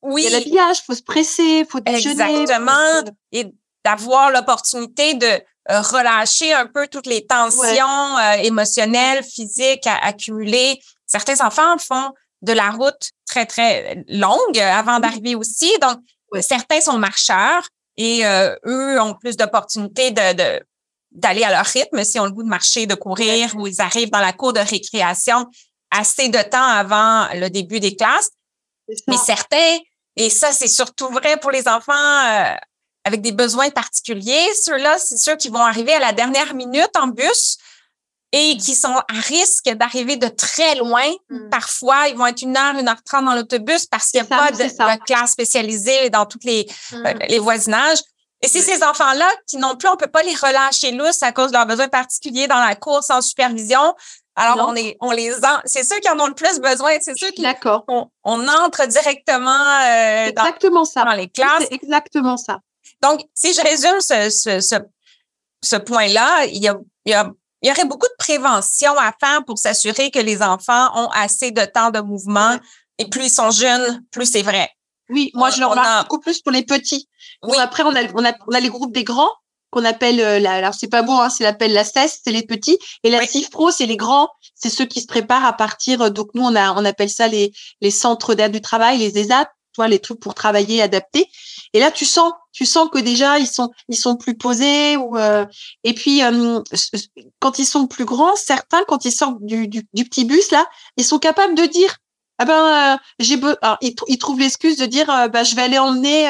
Oui. 0.03 0.25
Il 0.27 0.31
y 0.31 0.35
a 0.35 0.39
l'habillage, 0.39 0.83
faut 0.87 0.95
se 0.95 1.03
presser, 1.03 1.67
faut 1.69 1.81
déjeuner. 1.81 2.41
Exactement. 2.41 3.03
Et 3.33 3.47
d'avoir 3.85 4.31
l'opportunité 4.31 5.15
de 5.15 5.41
relâcher 5.69 6.53
un 6.53 6.67
peu 6.67 6.89
toutes 6.89 7.07
les 7.07 7.27
tensions 7.27 8.19
euh, 8.19 8.33
émotionnelles, 8.43 9.25
physiques 9.25 9.87
accumulées. 9.87 10.81
Certains 11.07 11.45
enfants 11.45 11.79
font 11.79 12.13
de 12.43 12.53
la 12.53 12.71
route 12.71 13.11
très, 13.27 13.47
très 13.47 14.05
longue 14.09 14.59
avant 14.59 15.01
d'arriver 15.01 15.35
aussi. 15.35 15.73
Donc, 15.81 15.99
certains 16.43 16.81
sont 16.81 16.99
marcheurs 16.99 17.69
et 17.97 18.27
euh, 18.27 18.55
eux 18.67 19.01
ont 19.01 19.15
plus 19.15 19.37
d'opportunités 19.37 20.11
de, 20.11 20.61
d'aller 21.13 21.45
à 21.45 21.51
leur 21.51 21.65
rythme 21.65 22.05
si 22.05 22.19
on 22.19 22.25
le 22.27 22.33
goût 22.33 22.43
de 22.43 22.49
marcher, 22.49 22.87
de 22.87 22.95
courir, 22.95 23.55
ou 23.57 23.67
ils 23.67 23.81
arrivent 23.81 24.11
dans 24.11 24.21
la 24.21 24.33
cour 24.33 24.53
de 24.53 24.61
récréation 24.61 25.47
assez 25.91 26.29
de 26.29 26.43
temps 26.43 26.67
avant 26.67 27.29
le 27.35 27.49
début 27.49 27.81
des 27.81 27.97
classes. 27.97 28.31
Mais 29.09 29.17
certains, 29.17 29.79
et 30.17 30.29
ça 30.29 30.53
c'est 30.53 30.69
surtout 30.69 31.09
vrai 31.09 31.39
pour 31.39 31.51
les 31.51 31.69
enfants 31.69 31.93
euh, 31.95 32.55
avec 33.05 33.21
des 33.21 33.33
besoins 33.33 33.71
particuliers, 33.71 34.47
ceux-là, 34.63 34.99
c'est 34.99 35.19
ceux 35.19 35.37
qui 35.37 35.49
vont 35.49 35.65
arriver 35.65 35.93
à 35.93 35.99
la 35.99 36.13
dernière 36.13 36.55
minute 36.55 36.91
en 36.99 37.09
bus 37.09 37.59
et 38.33 38.57
qui 38.57 38.75
sont 38.75 38.97
à 38.97 39.21
risque 39.29 39.69
d'arriver 39.69 40.17
de 40.17 40.27
très 40.27 40.75
loin. 40.75 41.09
Hmm. 41.31 41.51
Parfois, 41.51 42.09
ils 42.09 42.17
vont 42.17 42.27
être 42.27 42.43
une 42.43 42.57
heure, 42.57 42.75
une 42.77 42.89
heure 42.89 43.03
trente 43.05 43.27
dans 43.27 43.35
l'autobus 43.35 43.87
parce 43.87 44.11
qu'il 44.11 44.21
n'y 44.21 44.27
a 44.27 44.37
pas 44.37 44.51
de, 44.51 45.05
classe 45.05 45.33
spécialisée 45.33 46.11
dans 46.11 46.27
tous 46.27 46.41
les, 46.43 46.67
hmm. 46.91 47.07
euh, 47.07 47.13
les 47.29 47.39
voisinages. 47.39 47.99
Et 48.43 48.49
c'est 48.49 48.61
ces 48.61 48.83
enfants-là 48.83 49.29
qui 49.47 49.57
non 49.57 49.77
plus, 49.77 49.89
on 49.89 49.97
peut 49.97 50.09
pas 50.09 50.23
les 50.23 50.35
relâcher 50.35 50.91
lousses 50.93 51.23
à 51.23 51.33
cause 51.33 51.49
de 51.49 51.57
leurs 51.57 51.67
besoins 51.67 51.89
particuliers 51.89 52.47
dans 52.47 52.61
la 52.61 52.75
course 52.75 53.07
sans 53.07 53.23
supervision. 53.23 53.95
Alors, 54.37 54.69
on, 54.69 54.75
est, 54.75 54.97
on 55.01 55.13
les 55.13 55.33
c'est 55.65 55.85
ceux 55.85 55.99
qui 56.01 56.11
en 56.11 56.19
ont 56.19 56.27
le 56.27 56.35
plus 56.35 56.59
besoin, 56.59 56.91
c'est 57.01 57.17
ceux 57.17 57.31
qui. 57.31 57.43
D'accord. 57.43 57.85
On, 57.87 58.49
entre 58.49 58.87
directement 58.87 59.51
euh, 59.51 60.27
exactement 60.27 60.85
ça. 60.85 61.05
dans 61.05 61.13
les 61.13 61.29
classes. 61.29 61.69
exactement 61.71 62.37
ça. 62.37 62.59
Donc, 63.05 63.21
si 63.35 63.53
je 63.53 63.61
résume 63.61 64.01
ce, 64.01 64.31
ce, 64.31 64.61
ce, 64.61 64.77
ce 65.63 65.77
point-là, 65.77 66.47
il 66.47 66.63
y 66.63 66.69
a, 66.69 66.77
il 67.05 67.11
y 67.11 67.15
a 67.15 67.31
il 67.65 67.69
y 67.69 67.71
aurait 67.71 67.87
beaucoup 67.87 68.07
de 68.07 68.17
prévention 68.19 68.93
à 68.99 69.15
faire 69.19 69.43
pour 69.47 69.59
s'assurer 69.59 70.11
que 70.11 70.19
les 70.19 70.43
enfants 70.43 70.91
ont 70.97 71.09
assez 71.13 71.51
de 71.51 71.65
temps 71.65 71.91
de 71.91 72.01
mouvement. 72.01 72.59
Et 72.99 73.09
plus 73.09 73.25
ils 73.25 73.31
sont 73.31 73.51
jeunes, 73.51 74.05
plus 74.11 74.27
c'est 74.31 74.43
vrai. 74.43 74.69
Oui, 75.09 75.31
moi 75.33 75.49
je 75.49 75.61
le 75.61 75.67
remarque 75.67 76.11
beaucoup 76.11 76.21
plus 76.21 76.43
pour 76.43 76.53
les 76.53 76.63
petits. 76.63 77.09
Oui. 77.43 77.57
après, 77.59 77.83
on 77.83 77.97
a, 77.97 78.03
on, 78.15 78.23
a, 78.23 78.35
on 78.49 78.53
a 78.53 78.61
les 78.61 78.69
groupes 78.69 78.93
des 78.93 79.05
grands 79.05 79.33
qu'on 79.71 79.85
appelle, 79.87 80.21
euh, 80.21 80.39
la, 80.41 80.53
alors 80.53 80.75
c'est 80.75 80.89
pas 80.89 81.01
bon, 81.01 81.19
hein, 81.19 81.31
c'est 81.31 81.43
l'appelle 81.43 81.73
la 81.73 81.85
CES, 81.85 82.21
c'est 82.23 82.33
les 82.33 82.45
petits. 82.45 82.79
Et 83.03 83.09
la 83.09 83.27
CIF 83.27 83.49
Pro, 83.49 83.71
c'est 83.71 83.87
les 83.87 83.97
grands, 83.97 84.29
c'est 84.55 84.69
ceux 84.69 84.85
qui 84.85 85.01
se 85.01 85.07
préparent 85.07 85.47
à 85.47 85.55
partir. 85.55 86.03
Euh, 86.03 86.11
donc 86.11 86.29
nous, 86.35 86.43
on 86.43 86.55
a, 86.55 86.73
on 86.75 86.85
appelle 86.85 87.11
ça 87.11 87.29
les, 87.29 87.51
les 87.81 87.91
centres 87.91 88.35
d'aide 88.35 88.53
du 88.53 88.61
travail, 88.61 88.99
les 88.99 89.27
toi, 89.75 89.89
les 89.89 89.99
trucs 89.99 90.21
pour 90.21 90.35
travailler, 90.35 90.81
adapter. 90.81 91.29
Et 91.75 91.81
là, 91.81 91.91
tu 91.91 92.05
sens, 92.05 92.33
tu 92.53 92.65
sens 92.65 92.89
que 92.89 92.99
déjà 92.99 93.39
ils 93.39 93.49
sont, 93.49 93.71
ils 93.89 93.97
sont 93.97 94.17
plus 94.17 94.37
posés. 94.37 94.97
Ou 94.97 95.19
euh, 95.19 95.45
et 95.83 95.93
puis 95.93 96.23
euh, 96.23 96.61
quand 97.41 97.59
ils 97.59 97.67
sont 97.67 97.89
plus 97.89 98.05
grands, 98.05 98.37
certains, 98.37 98.85
quand 98.87 99.05
ils 99.05 99.13
sortent 99.13 99.45
du, 99.45 99.69
du, 99.69 99.83
du 99.93 100.05
petit 100.05 100.25
bus 100.25 100.53
là, 100.53 100.65
ils 100.97 101.05
sont 101.05 101.19
capables 101.19 101.57
de 101.57 101.67
dire, 101.67 101.97
ah 102.39 102.45
ben 102.45 102.95
euh, 102.95 102.97
j'ai, 103.19 103.39
alors, 103.61 103.77
ils, 103.81 104.19
trouvent 104.19 104.39
l'excuse 104.39 104.77
de 104.79 104.87
dire, 104.87 105.07
bah 105.07 105.43
je 105.43 105.57
vais 105.57 105.63
aller 105.63 105.79
emmener 105.79 106.29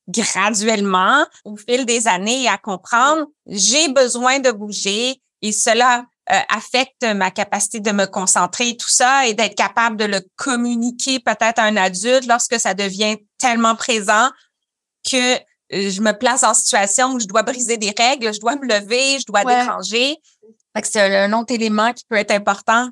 graduellement 0.08 1.26
au 1.44 1.56
fil 1.56 1.86
des 1.86 2.08
années 2.08 2.44
et 2.44 2.48
à 2.48 2.58
comprendre 2.58 3.26
j'ai 3.46 3.88
besoin 3.88 4.38
de 4.38 4.50
bouger 4.50 5.20
et 5.42 5.52
cela 5.52 6.04
euh, 6.32 6.40
affecte 6.48 7.04
ma 7.04 7.30
capacité 7.30 7.80
de 7.80 7.90
me 7.90 8.06
concentrer, 8.06 8.76
tout 8.76 8.88
ça, 8.88 9.26
et 9.26 9.34
d'être 9.34 9.54
capable 9.54 9.96
de 9.96 10.04
le 10.04 10.20
communiquer 10.36 11.20
peut-être 11.20 11.58
à 11.58 11.64
un 11.64 11.76
adulte 11.76 12.26
lorsque 12.26 12.58
ça 12.58 12.74
devient 12.74 13.18
tellement 13.38 13.76
présent 13.76 14.30
que 15.08 15.34
euh, 15.36 15.90
je 15.90 16.00
me 16.00 16.12
place 16.12 16.42
en 16.42 16.54
situation 16.54 17.12
où 17.12 17.20
je 17.20 17.26
dois 17.26 17.42
briser 17.42 17.76
des 17.76 17.94
règles, 17.96 18.32
je 18.32 18.40
dois 18.40 18.56
me 18.56 18.66
lever, 18.66 19.18
je 19.18 19.26
dois 19.26 19.44
déranger. 19.44 20.16
C'est 20.82 21.00
un 21.00 21.32
autre 21.34 21.52
élément 21.52 21.92
qui 21.92 22.04
peut 22.08 22.16
être 22.16 22.32
important 22.32 22.88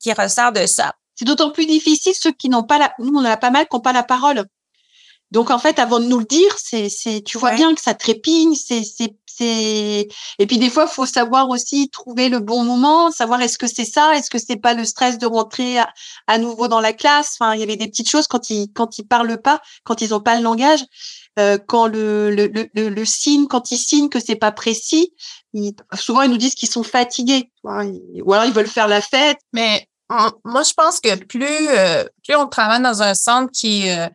qui 0.00 0.12
ressort 0.12 0.52
de 0.52 0.66
ça. 0.66 0.94
C'est 1.14 1.24
d'autant 1.24 1.50
plus 1.50 1.66
difficile 1.66 2.14
ceux 2.14 2.32
qui 2.32 2.48
n'ont 2.48 2.64
pas 2.64 2.78
la, 2.78 2.92
nous 2.98 3.12
on 3.14 3.20
en 3.20 3.24
a 3.24 3.36
pas 3.36 3.50
mal 3.50 3.66
qui 3.68 3.76
n'ont 3.76 3.80
pas 3.80 3.92
la 3.92 4.02
parole. 4.02 4.44
Donc 5.30 5.50
en 5.50 5.58
fait, 5.58 5.78
avant 5.78 5.98
de 5.98 6.04
nous 6.04 6.18
le 6.18 6.24
dire, 6.24 6.54
c'est, 6.58 6.88
c'est, 6.88 7.22
tu 7.22 7.38
vois 7.38 7.52
bien 7.52 7.74
que 7.74 7.80
ça 7.80 7.94
trépigne, 7.94 8.54
c'est, 8.54 8.84
c'est, 8.84 9.16
Et 9.40 10.08
puis 10.46 10.58
des 10.58 10.70
fois, 10.70 10.86
faut 10.86 11.06
savoir 11.06 11.48
aussi 11.48 11.88
trouver 11.90 12.28
le 12.28 12.40
bon 12.40 12.64
moment, 12.64 13.10
savoir 13.10 13.40
est-ce 13.40 13.58
que 13.58 13.66
c'est 13.66 13.84
ça, 13.84 14.16
est-ce 14.16 14.30
que 14.30 14.38
c'est 14.38 14.56
pas 14.56 14.74
le 14.74 14.84
stress 14.84 15.18
de 15.18 15.26
rentrer 15.26 15.78
à, 16.26 16.38
nouveau 16.38 16.68
dans 16.68 16.80
la 16.80 16.92
classe. 16.92 17.36
Enfin, 17.38 17.54
il 17.54 17.60
y 17.60 17.62
avait 17.62 17.76
des 17.76 17.88
petites 17.88 18.08
choses 18.08 18.26
quand 18.26 18.50
ils 18.50 18.72
quand 18.72 18.98
ils 18.98 19.06
parlent 19.06 19.40
pas, 19.40 19.60
quand 19.84 20.00
ils 20.00 20.14
ont 20.14 20.20
pas 20.20 20.36
le 20.36 20.42
langage, 20.42 20.84
euh, 21.38 21.58
quand 21.58 21.86
le 21.86 22.30
le, 22.30 22.46
le 22.46 22.88
le, 22.88 23.04
signe, 23.04 23.46
quand 23.46 23.70
ils 23.70 23.78
signent 23.78 24.08
que 24.08 24.20
c'est 24.20 24.36
pas 24.36 24.52
précis. 24.52 25.12
souvent, 25.94 26.22
ils 26.22 26.30
nous 26.30 26.36
disent 26.36 26.54
qu'ils 26.54 26.70
sont 26.70 26.82
fatigués, 26.82 27.50
ou 27.64 28.32
alors 28.32 28.44
ils 28.44 28.52
veulent 28.52 28.66
faire 28.66 28.88
la 28.88 29.00
fête. 29.00 29.38
Mais 29.52 29.88
moi, 30.44 30.62
je 30.62 30.72
pense 30.74 31.00
que 31.00 31.14
plus 31.24 31.68
euh, 31.68 32.04
plus 32.24 32.36
on 32.36 32.46
travaille 32.46 32.82
dans 32.82 33.02
un 33.02 33.14
centre 33.14 33.50
qui 33.52 33.88
euh, 33.90 34.08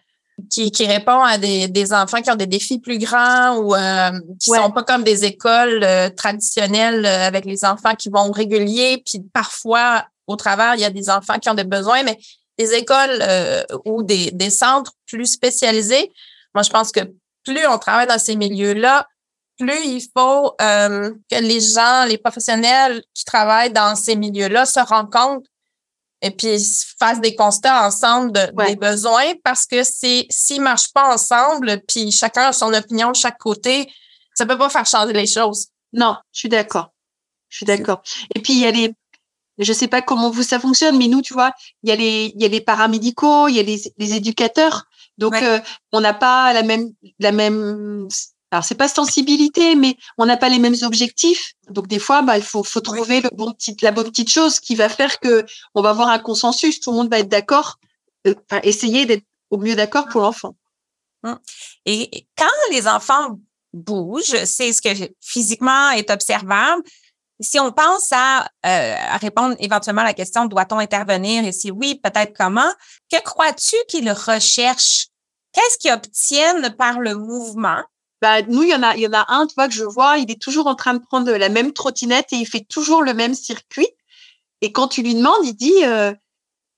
qui, 0.50 0.72
qui 0.72 0.86
répond 0.86 1.22
à 1.22 1.38
des, 1.38 1.68
des, 1.68 1.94
enfants 1.94 2.22
qui 2.22 2.32
ont 2.32 2.36
des 2.36 2.48
défis 2.48 2.80
plus 2.80 2.98
grands 2.98 3.58
ou 3.58 3.76
euh, 3.76 4.12
qui 4.40 4.52
sont 4.52 4.72
pas 4.72 4.84
comme 4.84 5.04
des 5.04 5.26
écoles 5.26 5.84
euh, 5.84 6.10
traditionnelles 6.10 7.06
euh, 7.06 7.28
avec 7.28 7.46
les 7.46 7.66
enfants 7.66 7.96
qui 7.96 8.10
vont 8.10 8.32
régulier. 8.32 9.02
Puis 9.06 9.22
parfois, 9.34 10.06
au 10.28 10.36
travers, 10.36 10.76
il 10.76 10.82
y 10.82 10.86
a 10.86 10.90
des 10.90 11.10
enfants 11.10 11.40
qui 11.40 11.50
ont 11.50 11.54
des 11.56 11.64
besoins, 11.64 12.04
mais 12.04 12.18
des 12.58 12.74
écoles 12.74 13.24
ou 13.86 14.04
des, 14.04 14.32
des 14.32 14.50
centres 14.50 14.92
plus 15.08 15.28
spécialisés, 15.28 16.12
moi, 16.54 16.62
je 16.62 16.70
pense 16.70 16.92
que 16.92 17.00
plus 17.46 17.66
on 17.68 17.78
travaille 17.78 18.08
dans 18.08 18.20
ces 18.20 18.36
milieux-là, 18.36 19.08
plus 19.58 19.80
il 19.86 20.02
faut 20.16 20.56
que 20.60 21.42
les 21.42 21.62
gens, 21.62 22.04
les 22.06 22.18
professionnels 22.18 23.02
qui 23.14 23.24
travaillent 23.24 23.72
dans 23.72 23.96
ces 23.96 24.18
milieux-là 24.18 24.66
se 24.66 24.82
rendent 24.82 25.12
compte 25.12 25.46
et 26.22 26.32
puis 26.32 26.58
fassent 27.00 27.22
des 27.22 27.36
constats 27.36 27.86
ensemble 27.86 28.52
des 28.68 28.76
besoins 28.76 29.34
parce 29.44 29.66
que 29.66 29.84
c'est 29.84 30.26
s'ils 30.30 30.62
marchent 30.62 30.92
pas 30.94 31.14
ensemble 31.14 31.82
puis 31.88 32.12
chacun 32.12 32.48
a 32.48 32.54
son 32.54 32.74
opinion 32.74 33.12
de 33.12 33.16
chaque 33.16 33.38
côté 33.38 33.92
ça 34.36 34.46
peut 34.46 34.58
pas 34.58 34.70
faire 34.70 34.86
changer 34.86 35.14
les 35.14 35.28
choses. 35.28 35.68
Non 35.94 36.16
je 36.32 36.40
suis 36.40 36.50
d'accord. 36.50 36.94
Je 37.50 37.58
suis 37.58 37.66
d'accord. 37.66 38.02
Et 38.36 38.42
puis 38.42 38.54
il 38.54 38.60
y 38.60 38.66
a 38.66 38.72
les 38.72 38.94
je 39.58 39.74
sais 39.74 39.88
pas 39.88 40.02
comment 40.02 40.30
vous 40.30 40.44
ça 40.44 40.60
fonctionne 40.60 40.98
mais 40.98 41.08
nous 41.08 41.22
tu 41.22 41.34
vois 41.34 41.52
il 41.84 41.90
y 41.90 41.92
a 41.92 41.96
les 41.96 42.32
il 42.36 42.42
y 42.42 42.46
a 42.46 42.50
les 42.50 42.62
paramédicaux 42.62 43.48
il 43.48 43.56
y 43.56 43.60
a 43.60 43.64
les, 43.64 43.82
les 43.98 44.14
éducateurs. 44.14 44.86
Donc 45.18 45.36
euh, 45.36 45.60
on 45.92 46.02
n'a 46.02 46.14
pas 46.14 46.54
la 46.54 46.64
même 46.64 46.92
la 47.20 47.32
même 47.32 48.08
alors 48.52 48.64
c'est 48.64 48.76
pas 48.76 48.88
sensibilité, 48.88 49.76
mais 49.76 49.96
on 50.18 50.26
n'a 50.26 50.38
pas 50.38 50.50
les 50.50 50.60
mêmes 50.60 50.76
objectifs. 50.82 51.54
Donc 51.70 51.88
des 51.88 52.00
fois, 52.00 52.22
bah, 52.24 52.38
il 52.38 52.44
faut, 52.44 52.64
faut 52.64 52.82
trouver 52.82 53.22
le 53.22 53.30
bon 53.34 53.52
petit, 53.54 53.76
la 53.82 53.92
bonne 53.92 54.10
petite 54.10 54.30
chose 54.30 54.60
qui 54.60 54.76
va 54.76 54.90
faire 54.90 55.20
que 55.20 55.46
on 55.76 55.82
va 55.82 55.92
avoir 55.92 56.10
un 56.10 56.20
consensus. 56.20 56.80
Tout 56.80 56.92
le 56.92 56.98
monde 56.98 57.12
va 57.12 57.20
être 57.20 57.30
d'accord. 57.30 57.78
Euh, 58.26 58.34
enfin, 58.50 58.60
essayer 58.64 59.06
d'être 59.06 59.26
au 59.52 59.58
mieux 59.58 59.76
d'accord 59.76 60.08
pour 60.08 60.22
l'enfant. 60.22 60.56
Hum. 61.24 61.38
Et 61.86 62.28
quand 62.36 62.46
les 62.72 62.88
enfants 62.88 63.40
bougent, 63.72 64.46
c'est 64.46 64.74
ce 64.74 64.82
que 64.82 65.14
physiquement 65.22 65.92
est 65.92 66.10
observable. 66.10 66.82
Si 67.42 67.60
on 67.60 67.72
pense 67.72 68.12
à, 68.12 68.50
euh, 68.66 68.96
à 68.98 69.18
répondre 69.18 69.56
éventuellement 69.60 70.02
à 70.02 70.06
la 70.06 70.14
question 70.14 70.46
doit-on 70.46 70.80
intervenir 70.80 71.46
et 71.46 71.54
si 71.54 71.72
oui, 71.72 71.96
peut-être 72.04 72.36
comment, 72.36 72.70
que 73.12 73.22
crois-tu 73.22 73.76
qu'ils 73.88 74.12
recherchent? 74.12 75.08
Qu'est-ce 75.54 75.78
qu'ils 75.78 75.94
obtiennent 75.94 76.76
par 76.76 77.00
le 77.00 77.16
mouvement? 77.16 77.84
Bah, 78.22 78.42
nous, 78.44 78.64
il 78.64 78.70
y 78.70 78.76
en 78.76 78.84
a, 78.84 78.96
il 78.96 79.02
y 79.02 79.08
en 79.08 79.14
a 79.14 79.26
un, 79.30 79.48
tu 79.48 79.56
vois, 79.56 79.68
que 79.68 79.74
je 79.74 79.84
vois, 79.84 80.18
il 80.18 80.30
est 80.30 80.42
toujours 80.42 80.68
en 80.68 80.76
train 80.76 80.94
de 80.94 81.00
prendre 81.00 81.32
la 81.32 81.50
même 81.50 81.74
trottinette 81.74 82.34
et 82.34 82.38
il 82.38 82.46
fait 82.46 82.66
toujours 82.68 83.02
le 83.04 83.14
même 83.14 83.34
circuit. 83.34 83.88
Et 84.62 84.72
quand 84.72 84.90
tu 84.90 85.02
lui 85.02 85.16
demandes, 85.16 85.44
il 85.44 85.54
dit, 85.54 85.86
euh, 85.86 86.14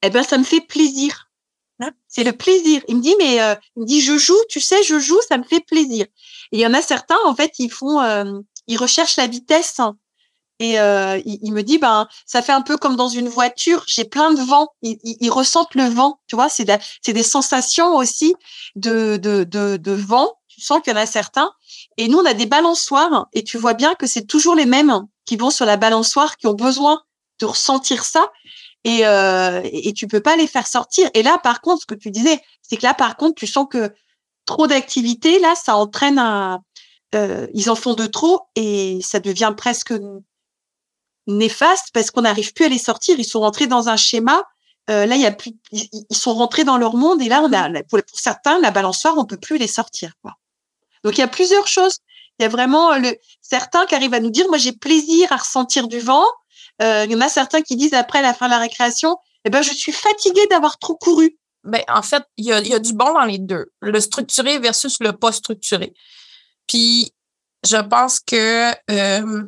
Eh 0.03 0.10
ben, 0.10 0.24
ça 0.24 0.38
me 0.38 0.43
fait 0.43 0.62
plaisir. 0.62 1.31
Hein? 1.81 1.91
C'est 2.07 2.24
le 2.24 2.33
plaisir. 2.33 2.81
Il 2.88 2.98
me 2.98 3.01
dit, 3.01 3.15
mais 3.17 3.41
euh, 3.41 3.55
il 3.75 3.81
me 3.81 3.88
dit, 3.88 4.01
je 4.01 4.17
joue, 4.17 4.38
tu 4.50 4.60
sais, 4.60 4.83
je 4.83 5.00
joue, 5.00 5.19
ça 5.27 5.38
me 5.38 5.43
fait 5.43 5.62
plaisir. 5.62 6.05
Et 6.51 6.57
il 6.57 6.60
y 6.60 6.67
en 6.67 6.74
a 6.74 6.81
certains, 6.81 7.17
en 7.25 7.36
fait, 7.36 7.53
ils 7.60 7.71
font, 7.71 8.00
euh, 8.01 8.39
ils 8.67 8.77
recherchent 8.77 9.17
la 9.17 9.27
vitesse. 9.27 9.79
Et 10.60 10.79
euh, 10.79 11.19
il, 11.25 11.51
me 11.53 11.63
dit, 11.63 11.79
ben, 11.79 12.07
ça 12.27 12.43
fait 12.43 12.51
un 12.51 12.62
peu 12.62 12.77
comme 12.77 12.95
dans 12.95 13.07
une 13.07 13.29
voiture, 13.29 13.83
j'ai 13.88 14.05
plein 14.05 14.31
de 14.31 14.41
vent. 14.41 14.67
Ils, 14.83 15.31
ressentent 15.31 15.74
le 15.74 15.86
vent, 15.86 16.19
tu 16.27 16.36
vois, 16.36 16.50
c'est 16.50 16.67
c'est 17.01 17.13
des 17.13 17.24
sensations 17.24 17.95
aussi 17.95 18.36
de, 18.75 19.17
de, 19.17 19.43
de, 19.43 19.77
de 19.77 19.91
vent. 19.91 20.38
Tu 20.62 20.68
sens 20.68 20.80
qu'il 20.84 20.94
y 20.94 20.96
en 20.96 21.00
a 21.00 21.08
certains. 21.08 21.51
Et 21.98 22.08
nous, 22.08 22.20
on 22.20 22.25
a 22.25 22.36
des 22.36 22.46
balançoires, 22.46 23.25
et 23.34 23.44
tu 23.44 23.58
vois 23.58 23.74
bien 23.74 23.96
que 23.96 24.06
c'est 24.06 24.27
toujours 24.27 24.53
les 24.53 24.68
mêmes 24.68 25.08
qui 25.25 25.36
vont 25.36 25.50
sur 25.50 25.65
la 25.65 25.75
balançoire, 25.75 26.38
qui 26.38 26.46
ont 26.46 26.53
besoin 26.53 27.01
de 27.39 27.48
ressentir 27.48 28.03
ça 28.03 28.32
et, 28.84 29.08
euh, 29.08 29.62
et 29.63 29.91
tu 29.94 30.08
peux 30.08 30.20
pas 30.20 30.36
les 30.36 30.46
faire 30.46 30.68
sortir. 30.68 31.10
Et 31.15 31.24
là, 31.24 31.39
par 31.39 31.62
contre, 31.62 31.82
ce 31.82 31.86
que 31.88 31.96
tu 31.96 32.12
disais, 32.12 32.39
c'est 32.62 32.77
que 32.77 32.84
là, 32.84 32.94
par 32.94 33.18
contre, 33.18 33.34
tu 33.34 33.48
sens 33.48 33.65
que 33.68 33.91
trop 34.46 34.68
d'activités, 34.68 35.39
là, 35.39 35.56
ça 35.56 35.75
entraîne 35.75 36.20
un, 36.20 36.62
euh, 37.15 37.48
ils 37.56 37.72
en 37.72 37.75
font 37.75 37.96
de 37.96 38.06
trop 38.06 38.41
et 38.56 39.00
ça 39.01 39.20
devient 39.20 39.53
presque 39.58 39.94
néfaste 41.25 41.88
parce 41.91 42.12
qu'on 42.12 42.22
n'arrive 42.22 42.53
plus 42.53 42.65
à 42.65 42.70
les 42.70 42.77
sortir. 42.77 43.20
Ils 43.20 43.25
sont 43.25 43.39
rentrés 43.39 43.68
dans 43.68 43.89
un 43.89 43.98
schéma. 43.98 44.44
Euh, 44.89 45.08
là, 45.08 45.15
il 45.15 45.22
y 45.22 45.25
a 45.25 45.32
plus, 45.32 45.53
ils, 45.72 45.89
sont 46.12 46.34
rentrés 46.34 46.63
dans 46.63 46.77
leur 46.77 46.96
monde 46.96 47.22
et 47.22 47.30
là, 47.30 47.41
on 47.44 47.53
a, 47.53 47.84
pour, 47.84 48.00
certains, 48.13 48.60
la 48.60 48.72
balançoire, 48.72 49.18
on 49.18 49.25
peut 49.25 49.38
plus 49.38 49.58
les 49.58 49.68
sortir. 49.68 50.13
Quoi. 50.22 50.36
Donc, 51.03 51.17
il 51.17 51.22
y 51.22 51.24
a 51.24 51.27
plusieurs 51.27 51.67
choses. 51.67 51.98
Il 52.39 52.43
y 52.43 52.46
a 52.46 52.50
vraiment 52.50 52.98
le, 52.98 53.15
certains 53.41 53.86
qui 53.86 53.96
arrivent 53.96 54.13
à 54.13 54.20
nous 54.20 54.29
dire, 54.29 54.48
moi, 54.48 54.58
j'ai 54.58 54.72
plaisir 54.72 55.31
à 55.31 55.38
ressentir 55.38 55.88
du 55.88 56.00
vent. 56.00 56.25
Euh, 56.81 57.05
il 57.05 57.12
y 57.12 57.15
en 57.15 57.22
a 57.22 57.29
certains 57.29 57.62
qui 57.62 57.75
disent 57.75 57.93
après 57.93 58.22
la 58.22 58.34
fin 58.34 58.48
de 58.48 58.51
la 58.51 58.60
récréation, 58.60 59.17
eh 59.46 59.50
ben, 59.50 59.62
je 59.62 59.74
suis 59.74 59.91
fatiguée 59.91 60.48
d'avoir 60.48 60.77
trop 60.79 60.96
couru. 60.96 61.38
Ben, 61.63 61.84
en 61.88 62.01
fait, 62.01 62.24
il 62.38 62.46
y 62.46 62.53
a, 62.53 62.60
y 62.62 62.74
a, 62.74 62.79
du 62.79 62.93
bon 62.93 63.13
dans 63.13 63.25
les 63.25 63.38
deux, 63.38 63.72
le 63.81 64.00
structuré 64.00 64.58
versus 64.58 64.98
le 65.00 65.13
pas 65.13 65.31
structuré. 65.31 65.93
Puis, 66.67 67.13
je 67.63 67.77
pense 67.77 68.20
que 68.20 68.72
euh, 68.89 69.43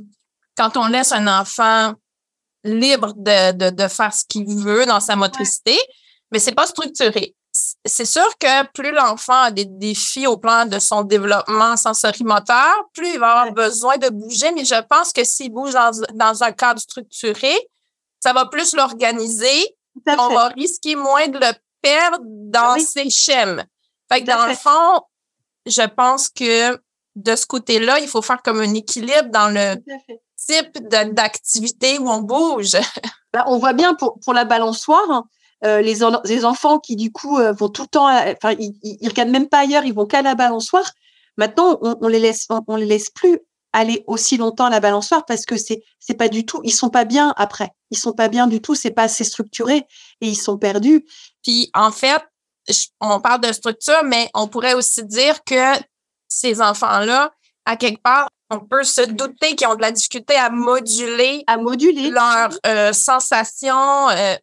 quand 0.56 0.78
on 0.78 0.88
laisse 0.88 1.12
un 1.12 1.28
enfant 1.28 1.96
libre 2.64 3.14
de, 3.16 3.52
de, 3.54 3.70
de 3.72 3.88
faire 3.88 4.14
ce 4.14 4.26
qu'il 4.26 4.46
veut 4.46 4.86
dans 4.86 5.00
sa 5.00 5.16
motricité, 5.16 5.78
mais 6.32 6.40
c'est 6.40 6.54
pas 6.54 6.68
structuré. 6.68 7.36
C'est 7.54 8.06
sûr 8.06 8.28
que 8.40 8.68
plus 8.72 8.92
l'enfant 8.92 9.44
a 9.44 9.52
des 9.52 9.66
défis 9.66 10.26
au 10.26 10.38
plan 10.38 10.66
de 10.66 10.80
son 10.80 11.04
développement 11.04 11.78
sensorimoteur, 11.78 12.90
plus 12.94 13.14
il 13.14 13.20
va 13.20 13.32
avoir 13.32 13.54
besoin 13.54 13.98
de 13.98 14.10
bouger. 14.10 14.52
Mais 14.54 14.66
je 14.66 14.82
pense 14.90 15.14
que 15.14 15.24
s'il 15.24 15.52
bouge 15.52 15.74
dans, 15.74 15.92
dans 16.14 16.44
un 16.44 16.52
cadre 16.52 16.80
structuré, 16.80 17.54
ça 18.20 18.34
va 18.34 18.48
plus 18.48 18.74
l'organiser. 18.74 19.76
On 20.08 20.30
va 20.30 20.48
risquer 20.48 20.96
moins 20.96 21.28
de 21.28 21.38
le 21.38 21.54
perdre 21.82 22.20
dans 22.22 22.80
ses 22.80 23.12
schèmes. 23.12 23.64
Fait 24.12 24.22
que 24.22 24.28
dans 24.28 24.48
le 24.48 24.56
fond, 24.56 25.02
je 25.68 25.84
pense 25.84 26.30
que 26.30 26.80
de 27.16 27.36
ce 27.36 27.46
côté-là, 27.46 28.00
il 28.00 28.08
faut 28.08 28.24
faire 28.24 28.42
comme 28.42 28.62
un 28.62 28.74
équilibre 28.74 29.30
dans 29.30 29.50
le 29.50 29.76
type 30.36 30.80
d'activité 31.14 32.00
où 32.00 32.10
on 32.10 32.22
bouge. 32.22 32.76
Ben, 33.34 33.44
on 33.48 33.58
voit 33.58 33.74
bien 33.74 33.96
pour, 33.96 34.20
pour 34.20 34.34
la 34.34 34.46
balançoire, 34.46 35.24
euh, 35.64 35.82
les, 35.82 36.00
les 36.26 36.46
enfants 36.46 36.80
qui 36.80 36.96
du 36.96 37.12
coup 37.12 37.38
euh, 37.38 37.52
vont 37.54 37.70
tout 37.70 37.84
le 37.84 37.88
temps, 37.88 38.08
enfin 38.08 38.56
ils, 38.60 38.74
ils, 38.84 39.08
regardent 39.08 39.32
même 39.32 39.48
pas 39.48 39.60
ailleurs, 39.60 39.86
ils 39.86 39.94
vont 39.94 40.06
qu'à 40.06 40.22
la 40.22 40.36
balançoire. 40.36 40.92
Maintenant, 41.38 41.80
on, 41.82 41.96
on 42.02 42.08
les 42.08 42.20
laisse, 42.20 42.48
on, 42.68 42.76
les 42.76 42.86
laisse 42.86 43.10
plus 43.10 43.40
aller 43.72 44.04
aussi 44.08 44.38
longtemps 44.38 44.66
à 44.66 44.70
la 44.70 44.80
balançoire 44.80 45.26
parce 45.26 45.46
que 45.46 45.58
c'est 45.58 45.82
c'est 46.00 46.14
pas 46.14 46.30
du 46.30 46.46
tout, 46.46 46.62
ils 46.64 46.74
sont 46.74 46.90
pas 46.90 47.06
bien 47.06 47.34
après, 47.38 47.70
ils 47.92 47.98
sont 47.98 48.14
pas 48.14 48.28
bien 48.28 48.48
du 48.48 48.62
tout, 48.62 48.76
c'est 48.76 48.92
pas 48.92 49.04
assez 49.04 49.24
structuré 49.24 49.86
et 50.22 50.28
ils 50.28 50.36
sont 50.36 50.58
perdus. 50.58 51.06
Puis 51.44 51.70
en 51.74 51.92
fait, 51.92 52.22
on 53.02 53.20
parle 53.20 53.42
de 53.42 53.52
structure, 53.52 54.04
mais 54.06 54.30
on 54.34 54.48
pourrait 54.48 54.74
aussi 54.74 55.04
dire 55.06 55.44
que 55.44 55.74
ces 56.28 56.62
enfants-là, 56.62 57.32
à 57.66 57.78
quelque 57.78 58.02
part, 58.02 58.30
on 58.50 58.60
peut 58.60 58.84
se 58.84 59.02
douter 59.02 59.56
qu'ils 59.56 59.68
ont 59.68 59.76
de 59.76 59.82
la 59.82 59.92
difficulté 59.92 60.36
à 60.36 60.50
moduler, 60.50 61.44
à 61.48 61.58
moduler 61.58 62.10
leurs 62.10 62.58
euh, 62.68 62.94
sensations. 62.94 64.10
Euh, 64.10 64.36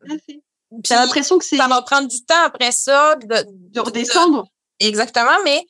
J'ai 0.85 0.95
l'impression 0.95 1.39
que 1.39 1.45
c'est. 1.45 1.57
Ça 1.57 1.69
va 1.69 1.83
prendre 1.83 2.09
du 2.09 2.25
temps 2.25 2.45
après 2.45 2.73
ça 2.73 3.17
de, 3.17 3.45
de 3.49 3.81
redescendre. 3.81 4.47
exactement, 4.79 5.39
mais 5.45 5.67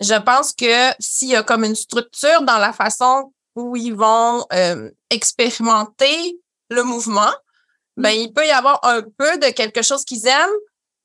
je 0.00 0.14
pense 0.14 0.52
que 0.52 0.92
s'il 0.98 1.28
y 1.28 1.36
a 1.36 1.42
comme 1.42 1.64
une 1.64 1.74
structure 1.74 2.42
dans 2.42 2.58
la 2.58 2.72
façon 2.72 3.32
où 3.54 3.76
ils 3.76 3.94
vont 3.94 4.44
euh, 4.52 4.90
expérimenter 5.10 6.38
le 6.70 6.82
mouvement, 6.82 7.32
ben 7.96 8.10
il 8.10 8.32
peut 8.32 8.46
y 8.46 8.50
avoir 8.50 8.80
un 8.84 9.02
peu 9.02 9.38
de 9.38 9.50
quelque 9.50 9.82
chose 9.82 10.04
qu'ils 10.04 10.26
aiment, 10.26 10.50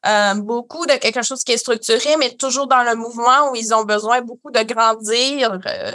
euh, 0.05 0.35
beaucoup 0.35 0.85
de 0.85 0.93
quelque 0.93 1.21
chose 1.21 1.43
qui 1.43 1.51
est 1.51 1.57
structuré, 1.57 2.15
mais 2.17 2.35
toujours 2.35 2.67
dans 2.67 2.83
le 2.83 2.95
mouvement 2.95 3.51
où 3.51 3.55
ils 3.55 3.73
ont 3.73 3.83
besoin 3.83 4.21
beaucoup 4.21 4.51
de 4.51 4.61
grandir 4.61 5.59
euh, 5.65 5.91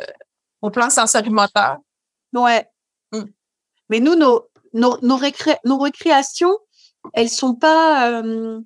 au 0.60 0.70
plan 0.70 0.90
sensorimoteur. 0.90 1.78
Ouais. 2.34 2.68
Mm. 3.12 3.24
Mais 3.88 4.00
nous, 4.00 4.14
nos, 4.14 4.48
nos, 4.74 4.98
nos, 5.02 5.18
nos, 5.64 5.78
récréations, 5.78 6.58
elles 7.14 7.28
sont 7.28 7.54
pas, 7.54 8.10
euh, 8.10 8.60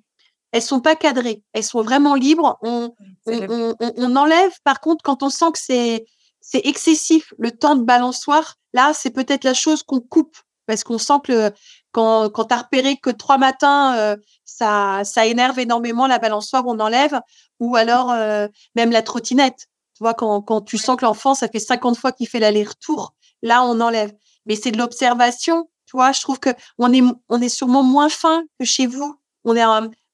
elles 0.51 0.61
sont 0.61 0.81
pas 0.81 0.95
cadrées. 0.95 1.43
Elles 1.53 1.63
sont 1.63 1.81
vraiment 1.81 2.15
libres. 2.15 2.57
On, 2.61 2.93
on, 3.25 3.47
on, 3.49 3.75
on, 3.79 4.15
enlève, 4.15 4.51
par 4.63 4.79
contre, 4.79 5.03
quand 5.03 5.23
on 5.23 5.29
sent 5.29 5.51
que 5.53 5.59
c'est, 5.59 6.05
c'est 6.41 6.65
excessif, 6.65 7.33
le 7.37 7.51
temps 7.51 7.75
de 7.75 7.83
balançoire, 7.83 8.55
là, 8.73 8.93
c'est 8.93 9.09
peut-être 9.09 9.43
la 9.43 9.53
chose 9.53 9.83
qu'on 9.83 9.99
coupe 9.99 10.37
parce 10.67 10.83
qu'on 10.83 10.97
sent 10.97 11.19
que 11.23 11.51
quand, 11.91 12.29
quand 12.29 12.45
tu 12.45 12.53
as 12.53 12.57
repéré 12.57 12.97
que 12.97 13.09
trois 13.09 13.37
matins, 13.37 13.95
euh, 13.97 14.15
ça, 14.45 15.01
ça 15.03 15.25
énerve 15.25 15.57
énormément 15.57 16.05
la 16.07 16.19
balançoire, 16.19 16.63
on 16.67 16.79
enlève, 16.79 17.19
ou 17.59 17.75
alors 17.75 18.11
euh, 18.11 18.47
même 18.75 18.91
la 18.91 19.01
trottinette. 19.01 19.67
Tu 19.95 20.03
vois, 20.03 20.13
quand, 20.13 20.41
quand 20.41 20.61
tu 20.61 20.77
sens 20.77 20.97
que 20.97 21.05
l'enfant, 21.05 21.33
ça 21.33 21.47
fait 21.47 21.59
50 21.59 21.97
fois 21.97 22.11
qu'il 22.11 22.27
fait 22.27 22.39
l'aller-retour, 22.39 23.15
là, 23.41 23.63
on 23.63 23.79
enlève. 23.79 24.13
Mais 24.45 24.55
c'est 24.55 24.71
de 24.71 24.77
l'observation. 24.77 25.69
Tu 25.87 25.97
vois, 25.97 26.11
je 26.11 26.21
trouve 26.21 26.39
que 26.39 26.51
on 26.77 26.93
est, 26.93 27.01
on 27.29 27.41
est 27.41 27.49
sûrement 27.49 27.81
moins 27.81 28.09
fin 28.09 28.43
que 28.59 28.65
chez 28.65 28.85
vous. 28.85 29.15
On 29.45 29.55
est, 29.55 29.63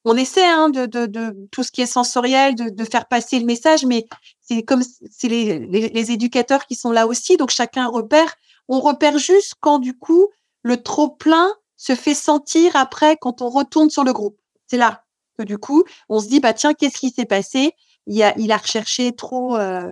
on 0.05 0.15
essaie 0.15 0.45
hein, 0.45 0.69
de, 0.69 0.85
de, 0.85 1.05
de, 1.07 1.47
tout 1.51 1.63
ce 1.63 1.71
qui 1.71 1.81
est 1.81 1.87
sensoriel, 1.87 2.55
de, 2.55 2.69
de 2.69 2.83
faire 2.85 3.07
passer 3.07 3.39
le 3.39 3.45
message, 3.45 3.85
mais 3.85 4.05
c'est 4.39 4.63
comme 4.63 4.83
c'est 5.09 5.27
les, 5.27 5.59
les, 5.59 5.89
les, 5.89 6.11
éducateurs 6.11 6.65
qui 6.67 6.75
sont 6.75 6.91
là 6.91 7.07
aussi, 7.07 7.37
donc 7.37 7.49
chacun 7.49 7.87
repère. 7.87 8.35
On 8.69 8.79
repère 8.79 9.17
juste 9.17 9.55
quand 9.59 9.79
du 9.79 9.97
coup 9.97 10.27
le 10.61 10.81
trop 10.81 11.09
plein 11.09 11.49
se 11.75 11.95
fait 11.95 12.13
sentir 12.13 12.75
après 12.75 13.17
quand 13.17 13.41
on 13.41 13.49
retourne 13.49 13.89
sur 13.89 14.03
le 14.03 14.13
groupe. 14.13 14.37
C'est 14.67 14.77
là 14.77 15.03
que 15.37 15.43
du 15.43 15.57
coup, 15.57 15.83
on 16.09 16.19
se 16.19 16.27
dit, 16.27 16.39
bah 16.39 16.53
tiens, 16.53 16.73
qu'est-ce 16.73 16.99
qui 16.99 17.09
s'est 17.09 17.25
passé? 17.25 17.73
Il 18.07 18.21
a, 18.21 18.37
il 18.37 18.51
a 18.51 18.57
recherché 18.57 19.13
trop, 19.13 19.57
euh, 19.57 19.91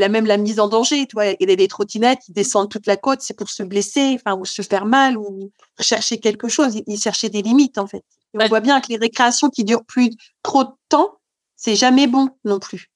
la 0.00 0.08
même 0.08 0.26
la 0.26 0.36
mise 0.36 0.58
en 0.58 0.68
danger. 0.68 1.06
Tu 1.06 1.14
vois, 1.14 1.26
il 1.26 1.48
y 1.48 1.52
a 1.52 1.56
des 1.56 1.68
trottinettes, 1.68 2.20
ils 2.28 2.32
descendent 2.32 2.70
toute 2.70 2.86
la 2.86 2.96
côte, 2.96 3.20
c'est 3.20 3.34
pour 3.34 3.48
se 3.48 3.62
blesser, 3.62 4.18
enfin, 4.18 4.36
ou 4.36 4.44
se 4.44 4.62
faire 4.62 4.86
mal, 4.86 5.16
ou 5.16 5.52
chercher 5.78 6.18
quelque 6.18 6.48
chose. 6.48 6.80
Il, 6.86 7.00
cherchait 7.00 7.28
des 7.28 7.42
limites, 7.42 7.78
en 7.78 7.86
fait. 7.86 8.04
on 8.34 8.46
voit 8.48 8.60
bien 8.60 8.80
que 8.80 8.88
les 8.88 8.96
récréations 8.96 9.50
qui 9.50 9.64
durent 9.64 9.84
plus 9.84 10.10
trop 10.42 10.64
de 10.64 10.72
temps, 10.88 11.18
c'est 11.56 11.76
jamais 11.76 12.06
bon 12.06 12.30
non 12.44 12.58
plus. 12.58 12.90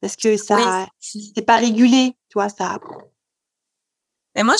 Parce 0.00 0.16
que 0.16 0.36
ça, 0.36 0.86
c'est 1.00 1.44
pas 1.44 1.56
régulé, 1.56 2.16
tu 2.28 2.34
vois, 2.34 2.48
ça. 2.48 2.78
Mais 4.34 4.44
moi, 4.44 4.54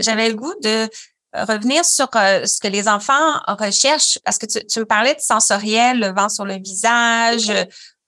j'avais 0.00 0.28
le 0.28 0.34
goût 0.34 0.54
de 0.62 0.88
revenir 1.34 1.84
sur 1.84 2.08
euh, 2.14 2.44
ce 2.44 2.60
que 2.60 2.68
les 2.68 2.88
enfants 2.88 3.40
recherchent, 3.48 4.18
parce 4.24 4.36
que 4.36 4.46
tu, 4.46 4.66
tu, 4.66 4.80
me 4.80 4.84
parlais 4.84 5.14
de 5.14 5.20
sensoriel, 5.20 6.00
le 6.00 6.12
vent 6.12 6.28
sur 6.28 6.44
le 6.44 6.56
visage, 6.56 7.50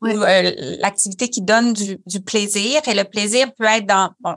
ou 0.00 0.07
euh, 0.07 0.76
l'activité 0.78 1.28
qui 1.28 1.42
donne 1.42 1.72
du, 1.72 1.98
du, 2.07 2.20
plaisir. 2.20 2.80
Et 2.87 2.94
le 2.94 3.04
plaisir 3.04 3.52
peut 3.54 3.64
être 3.64 3.87
dans, 3.87 4.11
bon, 4.20 4.37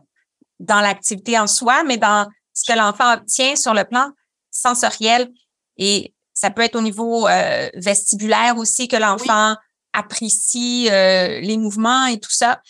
dans 0.60 0.82
l'activité 0.82 1.38
en 1.38 1.48
soi, 1.48 1.84
mais 1.84 1.98
dans 1.98 2.28
ce 2.54 2.72
que 2.72 2.78
l'enfant 2.78 3.14
obtient 3.14 3.56
sur 3.56 3.74
le 3.74 3.84
plan 3.84 4.12
sensoriel. 4.52 5.30
Et 5.78 6.14
ça 6.34 6.52
peut 6.52 6.62
être 6.62 6.76
au 6.76 6.82
niveau 6.82 7.28
euh, 7.28 7.70
vestibulaire 7.76 8.58
aussi, 8.58 8.88
que 8.88 8.96
l'enfant 8.96 9.56
apprécie 9.94 10.88
les 10.90 11.58
mouvements 11.58 12.06
et 12.06 12.20
tout 12.20 12.32
ça. 12.32 12.62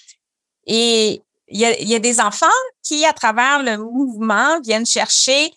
Et 0.66 1.22
il 1.50 1.60
y, 1.60 1.66
a, 1.66 1.78
il 1.80 1.88
y 1.88 1.96
a 1.96 2.00
des 2.00 2.22
enfants 2.22 2.46
qui, 2.84 3.06
à 3.06 3.14
travers 3.14 3.64
le 3.64 3.78
mouvement, 3.78 4.60
viennent 4.62 4.86
chercher 4.86 5.52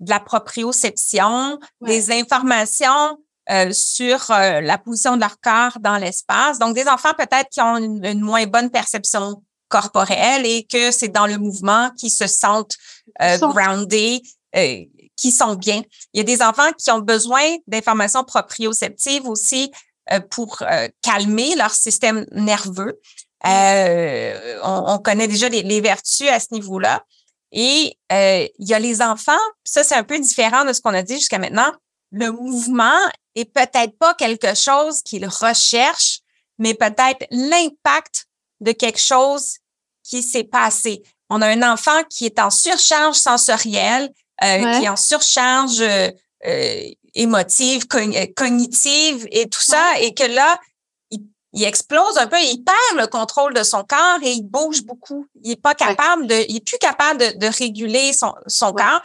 de 0.00 0.10
la 0.10 0.20
proprioception, 0.20 1.58
des 1.80 2.10
informations 2.12 3.18
euh, 3.50 3.72
sur 3.72 4.30
euh, 4.30 4.60
la 4.60 4.78
position 4.78 5.16
de 5.16 5.20
leur 5.20 5.40
corps 5.40 5.78
dans 5.80 5.96
l'espace. 5.96 6.58
Donc, 6.58 6.74
des 6.74 6.88
enfants 6.88 7.12
peut-être 7.16 7.48
qui 7.50 7.60
ont 7.60 7.76
une, 7.76 8.20
moins 8.20 8.46
bonne 8.46 8.70
perception 8.70 9.42
corporelle 9.68 10.46
et 10.46 10.64
que 10.64 10.90
c'est 10.90 11.08
dans 11.08 11.26
le 11.26 11.38
mouvement 11.38 11.90
qu'ils 11.98 12.10
se 12.10 12.26
sentent 12.26 12.76
euh, 13.22 13.38
grounded, 13.38 14.20
euh, 14.56 14.84
qui 15.16 15.32
sont 15.32 15.54
bien. 15.54 15.82
Il 16.12 16.18
y 16.18 16.20
a 16.20 16.24
des 16.24 16.42
enfants 16.42 16.70
qui 16.78 16.90
ont 16.90 17.00
besoin 17.00 17.42
d'informations 17.66 18.24
proprioceptives 18.24 19.28
aussi 19.28 19.70
pour 20.30 20.62
calmer 21.02 21.56
leur 21.56 21.72
système 21.72 22.26
nerveux. 22.30 23.00
On, 23.44 24.84
on, 24.86 24.98
connaît 24.98 25.26
déjà 25.26 25.48
les, 25.48 25.62
les 25.62 25.80
vertus 25.80 26.28
à 26.28 26.38
ce 26.38 26.46
niveau-là. 26.52 27.02
Et 27.52 27.96
euh, 28.12 28.46
il 28.58 28.68
y 28.68 28.74
a 28.74 28.78
les 28.78 29.02
enfants, 29.02 29.32
ça 29.64 29.84
c'est 29.84 29.94
un 29.94 30.04
peu 30.04 30.18
différent 30.18 30.64
de 30.64 30.72
ce 30.72 30.80
qu'on 30.80 30.94
a 30.94 31.02
dit 31.02 31.14
jusqu'à 31.14 31.38
maintenant. 31.38 31.72
Le 32.10 32.30
mouvement 32.30 32.98
est 33.34 33.44
peut-être 33.44 33.98
pas 33.98 34.14
quelque 34.14 34.54
chose 34.54 35.02
qu'il 35.02 35.26
recherche, 35.26 36.20
mais 36.58 36.74
peut-être 36.74 37.26
l'impact 37.30 38.26
de 38.60 38.72
quelque 38.72 39.00
chose 39.00 39.58
qui 40.02 40.22
s'est 40.22 40.44
passé. 40.44 41.02
On 41.28 41.42
a 41.42 41.48
un 41.48 41.62
enfant 41.62 42.02
qui 42.08 42.26
est 42.26 42.38
en 42.38 42.50
surcharge 42.50 43.16
sensorielle, 43.16 44.10
euh, 44.42 44.78
qui 44.78 44.84
est 44.84 44.88
en 44.88 44.96
surcharge 44.96 45.80
euh, 45.80 46.10
euh, 46.46 46.80
émotive, 47.14 47.86
cognitive 47.88 49.26
et 49.30 49.48
tout 49.48 49.62
ça, 49.62 49.98
et 50.00 50.14
que 50.14 50.24
là, 50.24 50.58
il, 51.10 51.64
explose 51.64 52.18
un 52.18 52.26
peu, 52.26 52.36
il 52.38 52.62
perd 52.62 53.00
le 53.00 53.06
contrôle 53.06 53.54
de 53.54 53.62
son 53.62 53.82
corps 53.82 54.18
et 54.22 54.32
il 54.32 54.42
bouge 54.42 54.82
beaucoup. 54.82 55.26
Il 55.42 55.52
est 55.52 55.60
pas 55.60 55.74
capable 55.74 56.26
de, 56.26 56.44
il 56.48 56.56
est 56.56 56.64
plus 56.64 56.78
capable 56.78 57.18
de, 57.18 57.38
de 57.38 57.46
réguler 57.46 58.12
son, 58.12 58.34
son 58.46 58.72
corps. 58.72 59.00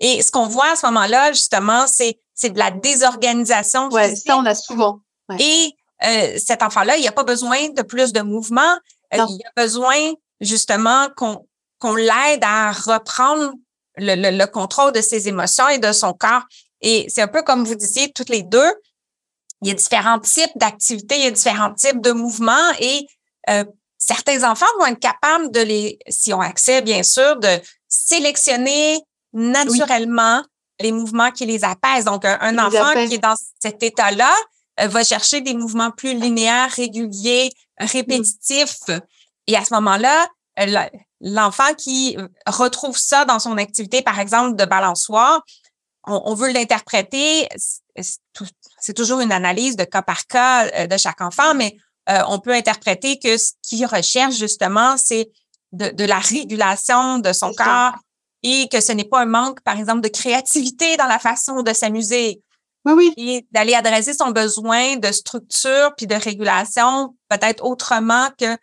Et 0.00 0.20
ce 0.22 0.32
qu'on 0.32 0.46
voit 0.46 0.72
à 0.72 0.76
ce 0.76 0.86
moment-là, 0.86 1.32
justement, 1.32 1.86
c'est 1.86 2.18
c'est 2.34 2.50
de 2.50 2.58
la 2.58 2.70
désorganisation. 2.70 3.88
Ouais, 3.88 4.14
ça 4.14 4.36
on 4.36 4.44
a 4.46 4.54
souvent. 4.54 5.00
Et 5.38 5.72
euh, 6.04 6.36
cet 6.38 6.62
enfant-là, 6.62 6.96
il 6.96 7.06
a 7.06 7.12
pas 7.12 7.24
besoin 7.24 7.68
de 7.70 7.82
plus 7.82 8.12
de 8.12 8.20
mouvement. 8.20 8.78
Euh, 9.14 9.24
il 9.28 9.42
a 9.46 9.62
besoin 9.62 10.12
justement 10.40 11.08
qu'on 11.16 11.46
qu'on 11.78 11.94
l'aide 11.94 12.42
à 12.42 12.72
reprendre 12.72 13.52
le, 13.96 14.14
le, 14.14 14.36
le, 14.36 14.46
contrôle 14.46 14.92
de 14.92 15.00
ses 15.00 15.28
émotions 15.28 15.68
et 15.68 15.78
de 15.78 15.92
son 15.92 16.12
corps. 16.14 16.44
Et 16.80 17.06
c'est 17.08 17.22
un 17.22 17.28
peu 17.28 17.42
comme 17.42 17.64
vous 17.64 17.74
disiez 17.74 18.10
toutes 18.12 18.30
les 18.30 18.42
deux, 18.42 18.72
il 19.62 19.68
y 19.68 19.70
a 19.70 19.74
différents 19.74 20.18
types 20.18 20.56
d'activités, 20.56 21.16
il 21.16 21.24
y 21.24 21.26
a 21.26 21.30
différents 21.30 21.74
types 21.74 22.00
de 22.00 22.12
mouvements 22.12 22.70
et 22.78 23.06
euh, 23.50 23.64
certains 23.98 24.48
enfants 24.48 24.66
vont 24.78 24.86
être 24.86 25.00
capables 25.00 25.50
de 25.50 25.60
les, 25.60 25.98
si 26.08 26.32
on 26.32 26.40
accès 26.40 26.82
bien 26.82 27.02
sûr, 27.02 27.36
de 27.38 27.60
sélectionner 27.88 29.00
naturellement 29.32 30.42
les 30.84 30.92
mouvements 30.92 31.30
qui 31.30 31.46
les 31.46 31.64
apaisent. 31.64 32.04
Donc, 32.04 32.24
un, 32.26 32.58
enfant 32.58 32.92
qui 32.92 33.14
est 33.14 33.18
dans 33.18 33.34
cet 33.58 33.82
état-là 33.82 34.32
euh, 34.80 34.86
va 34.86 35.02
chercher 35.02 35.40
des 35.40 35.54
mouvements 35.54 35.90
plus 35.90 36.14
linéaires, 36.14 36.70
réguliers, 36.70 37.50
répétitifs. 37.78 38.90
Et 39.46 39.56
à 39.56 39.64
ce 39.64 39.72
moment-là, 39.74 40.28
euh, 40.60 40.88
l'enfant 41.20 41.72
qui 41.76 42.16
retrouve 42.46 42.98
ça 42.98 43.24
dans 43.24 43.38
son 43.38 43.56
activité, 43.56 44.02
par 44.02 44.20
exemple, 44.20 44.56
de 44.56 44.64
balançoire, 44.66 45.40
on, 46.06 46.34
veut 46.34 46.52
l'interpréter. 46.52 47.48
C'est 48.78 48.92
toujours 48.92 49.20
une 49.20 49.32
analyse 49.32 49.74
de 49.76 49.84
cas 49.84 50.02
par 50.02 50.26
cas 50.26 50.66
euh, 50.66 50.86
de 50.86 50.98
chaque 50.98 51.22
enfant, 51.22 51.54
mais 51.54 51.74
on 52.06 52.38
peut 52.38 52.52
interpréter 52.52 53.18
que 53.18 53.38
ce 53.38 53.52
qu'il 53.62 53.86
recherche 53.86 54.34
justement, 54.34 54.98
c'est 54.98 55.30
de, 55.72 55.88
de, 55.88 56.04
la 56.04 56.18
régulation 56.18 57.18
de 57.18 57.32
son 57.32 57.50
corps 57.54 57.94
et 58.44 58.68
que 58.68 58.80
ce 58.80 58.92
n'est 58.92 59.04
pas 59.04 59.22
un 59.22 59.26
manque, 59.26 59.62
par 59.62 59.78
exemple, 59.78 60.02
de 60.02 60.08
créativité 60.08 60.96
dans 60.98 61.06
la 61.06 61.18
façon 61.18 61.62
de 61.62 61.72
s'amuser. 61.72 62.42
Oui, 62.84 62.92
oui. 62.92 63.14
Et 63.16 63.46
d'aller 63.50 63.74
adresser 63.74 64.12
son 64.12 64.30
besoin 64.30 64.96
de 64.96 65.10
structure 65.10 65.94
puis 65.96 66.06
de 66.06 66.14
régulation 66.14 67.16
peut-être 67.30 67.64
autrement 67.64 68.28
que 68.38 68.56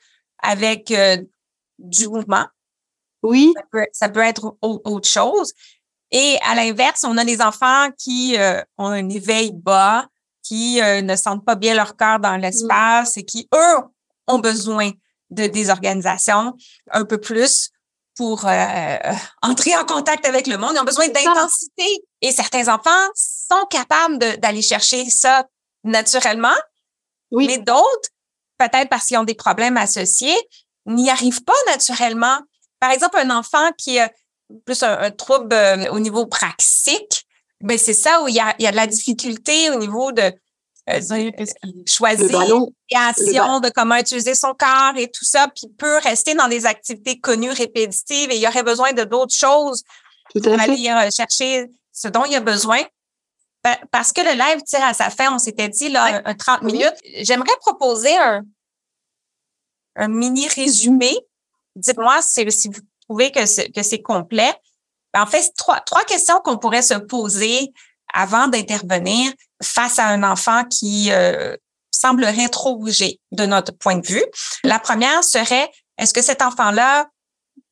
avec 0.43 0.91
euh, 0.91 1.17
du 1.79 2.07
mouvement. 2.07 2.45
Oui. 3.23 3.53
Ça 3.91 4.09
peut, 4.09 4.19
être 4.19 4.55
autre 4.61 5.09
chose. 5.09 5.51
Et 6.11 6.37
à 6.47 6.53
l'inverse, 6.53 7.03
on 7.03 7.17
a 7.17 7.25
des 7.25 7.41
enfants 7.41 7.89
qui 7.97 8.37
euh, 8.37 8.61
ont 8.77 8.87
un 8.87 9.09
éveil 9.09 9.51
bas, 9.51 10.07
qui 10.43 10.79
euh, 10.81 11.01
ne 11.01 11.15
sentent 11.15 11.45
pas 11.45 11.55
bien 11.55 11.73
leur 11.73 11.95
corps 11.95 12.19
dans 12.19 12.37
l'espace 12.37 13.17
et 13.17 13.23
qui, 13.23 13.47
eux, 13.53 13.83
ont 14.27 14.39
besoin 14.39 14.91
de 15.31 15.47
désorganisation 15.47 16.55
un 16.91 17.05
peu 17.05 17.19
plus 17.19 17.71
pour 18.21 18.45
euh, 18.45 18.51
euh, 18.51 19.13
entrer 19.41 19.75
en 19.75 19.83
contact 19.83 20.27
avec 20.27 20.45
le 20.45 20.55
monde. 20.55 20.73
Ils 20.75 20.79
ont 20.79 20.83
besoin 20.83 21.07
d'intensité. 21.07 22.05
Et 22.21 22.31
certains 22.31 22.71
enfants 22.71 23.07
sont 23.15 23.65
capables 23.67 24.19
d'aller 24.37 24.61
chercher 24.61 25.09
ça 25.09 25.47
naturellement. 25.83 26.53
Oui. 27.31 27.47
Mais 27.47 27.57
d'autres, 27.57 28.09
peut-être 28.59 28.89
parce 28.89 29.07
qu'ils 29.07 29.17
ont 29.17 29.23
des 29.23 29.33
problèmes 29.33 29.75
associés, 29.75 30.37
n'y 30.85 31.09
arrivent 31.09 31.43
pas 31.43 31.55
naturellement. 31.65 32.37
Par 32.79 32.91
exemple, 32.91 33.17
un 33.17 33.31
enfant 33.31 33.71
qui 33.75 33.97
a 33.97 34.11
plus 34.67 34.83
un, 34.83 35.09
trouble 35.09 35.55
euh, 35.55 35.89
au 35.89 35.99
niveau 35.99 36.27
praxique, 36.27 37.25
ben 37.59 37.79
c'est 37.79 37.95
ça 37.95 38.21
où 38.21 38.27
il 38.27 38.35
y 38.35 38.39
a, 38.39 38.53
il 38.59 38.65
y 38.65 38.67
a 38.67 38.71
de 38.71 38.75
la 38.75 38.85
difficulté 38.85 39.71
au 39.71 39.79
niveau 39.79 40.11
de 40.11 40.31
euh, 40.89 40.99
choisir 41.85 42.27
création 42.89 43.59
de 43.59 43.69
comment 43.69 43.95
utiliser 43.97 44.33
son 44.33 44.53
corps 44.53 44.93
et 44.97 45.09
tout 45.11 45.25
ça, 45.25 45.47
puis 45.55 45.67
peut 45.77 45.99
rester 45.99 46.33
dans 46.33 46.47
des 46.47 46.65
activités 46.65 47.19
connues, 47.19 47.51
répétitives, 47.51 48.31
et 48.31 48.35
il 48.35 48.41
y 48.41 48.47
aurait 48.47 48.63
besoin 48.63 48.91
de 48.91 49.03
d'autres 49.03 49.35
choses 49.35 49.83
tout 50.33 50.41
pour 50.41 50.59
aller 50.59 50.89
euh, 50.89 51.09
chercher 51.15 51.69
ce 51.91 52.07
dont 52.07 52.25
il 52.25 52.35
a 52.35 52.39
besoin. 52.39 52.79
Parce 53.91 54.11
que 54.11 54.21
le 54.21 54.31
live 54.31 54.63
tire 54.63 54.83
à 54.83 54.95
sa 54.95 55.11
fin, 55.11 55.31
on 55.35 55.37
s'était 55.37 55.69
dit 55.69 55.89
là, 55.89 56.23
un, 56.25 56.33
30 56.33 56.63
minutes. 56.63 56.95
J'aimerais 57.19 57.55
proposer 57.59 58.17
un, 58.17 58.41
un 59.97 60.07
mini 60.07 60.47
résumé. 60.47 61.15
Dites-moi 61.75 62.23
si, 62.23 62.51
si 62.51 62.69
vous 62.69 62.81
trouvez 63.07 63.31
que 63.31 63.45
c'est, 63.45 63.69
que 63.69 63.83
c'est 63.83 64.01
complet. 64.01 64.51
En 65.13 65.27
fait, 65.27 65.51
trois, 65.55 65.79
trois 65.81 66.03
questions 66.05 66.39
qu'on 66.43 66.57
pourrait 66.57 66.81
se 66.81 66.95
poser 66.95 67.71
avant 68.13 68.47
d'intervenir 68.47 69.31
face 69.63 69.99
à 69.99 70.07
un 70.07 70.23
enfant 70.23 70.63
qui 70.65 71.11
euh, 71.11 71.55
semblerait 71.91 72.49
trop 72.49 72.77
bouger 72.77 73.19
de 73.31 73.45
notre 73.45 73.73
point 73.73 73.97
de 73.97 74.07
vue. 74.07 74.23
La 74.63 74.79
première 74.79 75.23
serait, 75.23 75.69
est-ce 75.97 76.13
que 76.13 76.21
cet 76.21 76.41
enfant-là 76.41 77.07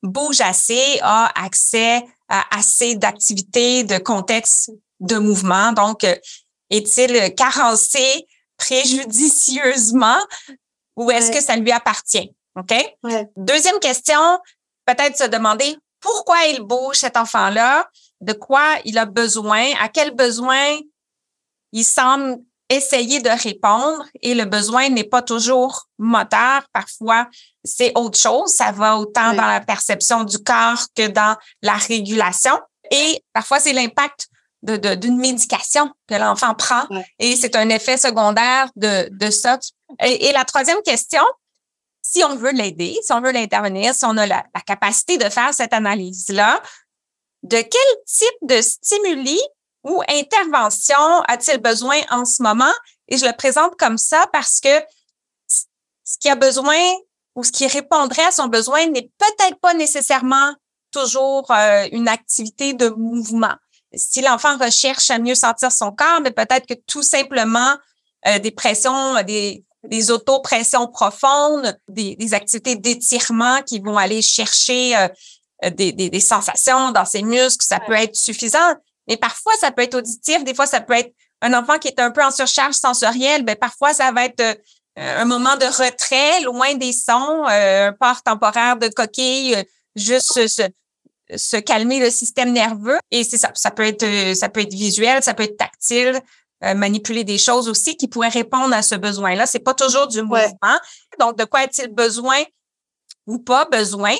bouge 0.04 0.42
assez, 0.42 1.00
a 1.02 1.32
accès 1.44 2.04
à 2.28 2.58
assez 2.58 2.96
d'activités, 2.96 3.84
de 3.84 3.98
contexte 3.98 4.72
de 5.00 5.18
mouvement? 5.18 5.74
Donc, 5.74 6.04
euh, 6.04 6.16
est-il 6.70 7.34
carencé 7.36 8.28
préjudicieusement 8.58 10.20
ou 10.96 11.10
est-ce 11.12 11.32
que 11.32 11.42
ça 11.42 11.56
lui 11.56 11.72
appartient? 11.72 12.32
OK? 12.56 12.74
Deuxième 13.38 13.80
question, 13.80 14.40
peut-être 14.86 15.18
se 15.18 15.24
demander 15.24 15.78
pourquoi 16.02 16.46
il 16.46 16.62
bouge 16.62 16.98
cet 16.98 17.18
enfant-là, 17.18 17.90
de 18.22 18.34
quoi 18.34 18.78
il 18.86 18.98
a 18.98 19.06
besoin, 19.06 19.72
à 19.82 19.90
quel 19.90 20.12
besoin 20.12 20.80
il 21.72 21.84
semble 21.84 22.40
essayer 22.70 23.20
de 23.20 23.30
répondre 23.30 24.06
et 24.22 24.36
le 24.36 24.46
besoin 24.46 24.90
n'est 24.90 25.04
pas 25.04 25.24
toujours 25.24 25.88
moteur. 25.98 26.62
Parfois, 26.72 27.28
c'est 27.64 27.92
autre 27.96 28.18
chose. 28.18 28.54
Ça 28.54 28.72
va 28.72 28.98
autant 28.98 29.34
dans 29.34 29.48
la 29.48 29.62
perception 29.62 30.24
du 30.24 30.38
corps 30.38 30.86
que 30.96 31.08
dans 31.08 31.36
la 31.64 31.74
régulation. 31.74 32.58
Et 32.92 33.24
parfois, 33.34 33.60
c'est 33.60 33.74
l'impact 33.74 34.28
de, 34.62 34.96
d'une 34.96 35.18
médication 35.18 35.90
que 36.08 36.16
l'enfant 36.16 36.54
prend 36.54 36.84
et 37.18 37.36
c'est 37.38 37.56
un 37.56 37.70
effet 37.70 37.98
secondaire 37.98 38.70
de, 38.76 39.10
de 39.12 39.32
ça. 39.32 39.58
Et, 40.04 40.32
la 40.34 40.44
troisième 40.44 40.82
question, 40.82 41.24
si 42.02 42.24
on 42.24 42.36
veut 42.36 42.52
l'aider, 42.52 42.98
si 43.02 43.14
on 43.14 43.22
veut 43.22 43.32
l'intervenir, 43.32 43.94
si 43.96 44.06
on 44.06 44.18
a 44.18 44.26
la, 44.26 44.44
la 44.54 44.62
capacité 44.62 45.18
de 45.18 45.30
faire 45.30 45.54
cette 45.54 45.74
analyse-là, 45.74 46.62
de 47.44 47.58
quel 47.58 48.04
type 48.06 48.38
de 48.42 48.62
stimuli 48.62 49.40
ou 49.84 50.02
intervention 50.10 51.22
a-t-il 51.28 51.60
besoin 51.60 52.00
en 52.10 52.26
ce 52.26 52.44
moment? 52.44 52.74
Et 53.08 53.18
je 53.18 53.26
le 53.26 53.36
présente 53.36 53.76
comme 53.78 53.98
ça 53.98 54.26
parce 54.34 54.60
que 54.60 54.84
ce 55.48 56.18
qui 56.20 56.30
a 56.30 56.36
besoin 56.36 56.82
ou 57.36 57.44
ce 57.44 57.52
qui 57.52 57.68
répondrait 57.68 58.26
à 58.26 58.32
son 58.32 58.48
besoin 58.48 58.88
n'est 58.88 59.10
peut-être 59.18 59.60
pas 59.60 59.74
nécessairement 59.74 60.54
toujours 60.92 61.50
euh, 61.52 61.88
une 61.92 62.08
activité 62.08 62.74
de 62.74 62.90
mouvement. 62.90 63.56
Si 63.94 64.22
l'enfant 64.22 64.58
recherche 64.58 65.10
à 65.10 65.20
mieux 65.20 65.36
sentir 65.36 65.72
son 65.72 65.92
corps, 65.92 66.22
mais 66.22 66.32
peut-être 66.32 66.66
que 66.68 66.74
tout 66.88 67.04
simplement 67.04 67.76
euh, 68.28 68.40
des 68.40 68.52
pressions, 68.52 69.22
des, 69.24 69.64
des 69.84 70.12
autopressions 70.12 70.88
profondes, 70.88 71.78
des, 71.88 72.34
activités 72.34 72.76
d'étirement 72.76 73.62
qui 73.64 73.80
vont 73.80 73.98
aller 73.98 74.22
chercher 74.22 74.98
euh, 74.98 75.08
des, 75.64 75.92
des, 75.92 76.10
des, 76.10 76.20
sensations 76.20 76.92
dans 76.92 77.06
ses 77.06 77.22
muscles, 77.22 77.66
ça 77.66 77.80
peut 77.80 77.94
être 77.94 78.16
suffisant. 78.16 78.76
Mais 79.08 79.18
parfois, 79.18 79.54
ça 79.60 79.72
peut 79.72 79.82
être 79.82 79.96
auditif. 79.96 80.44
Des 80.44 80.54
fois, 80.54 80.66
ça 80.66 80.82
peut 80.82 80.94
être 80.94 81.14
un 81.42 81.54
enfant 81.54 81.78
qui 81.80 81.88
est 81.88 82.00
un 82.00 82.12
peu 82.12 82.24
en 82.24 82.32
surcharge 82.32 82.76
sensorielle. 82.76 83.44
Ben, 83.44 83.56
parfois, 83.56 83.94
ça 83.94 84.12
va 84.12 84.26
être 84.26 84.42
euh, 84.42 85.22
un 85.22 85.26
moment 85.26 85.56
de 85.56 85.66
retrait, 85.66 86.42
loin 86.42 86.74
des 86.76 86.92
sons, 86.92 87.46
euh, 87.50 87.90
un 87.90 87.94
port 87.94 88.22
temporaire 88.22 88.78
de 88.78 88.88
coquille, 88.90 89.56
euh, 89.56 89.64
juste 89.96 90.48
se, 90.48 90.70
se, 91.36 91.58
calmer 91.58 92.00
le 92.00 92.10
système 92.10 92.52
nerveux. 92.52 93.00
Et 93.12 93.24
c'est 93.24 93.38
ça. 93.38 93.52
Ça 93.56 93.72
peut 93.72 93.86
être, 93.86 94.36
ça 94.36 94.50
peut 94.50 94.62
être 94.62 94.74
visuel, 94.74 95.24
ça 95.24 95.34
peut 95.34 95.44
être 95.44 95.58
tactile. 95.58 96.22
manipuler 96.62 97.24
des 97.24 97.38
choses 97.38 97.70
aussi 97.70 97.96
qui 97.96 98.10
pourraient 98.10 98.28
répondre 98.28 98.74
à 98.74 98.82
ce 98.82 98.96
besoin-là. 98.96 99.46
C'est 99.46 99.64
pas 99.64 99.74
toujours 99.74 100.08
du 100.08 100.22
mouvement. 100.22 100.78
Donc, 101.18 101.38
de 101.38 101.46
quoi 101.46 101.62
a-t-il 101.62 101.88
besoin 101.88 102.44
ou 103.26 103.40
pas 103.40 103.64
besoin? 103.66 104.16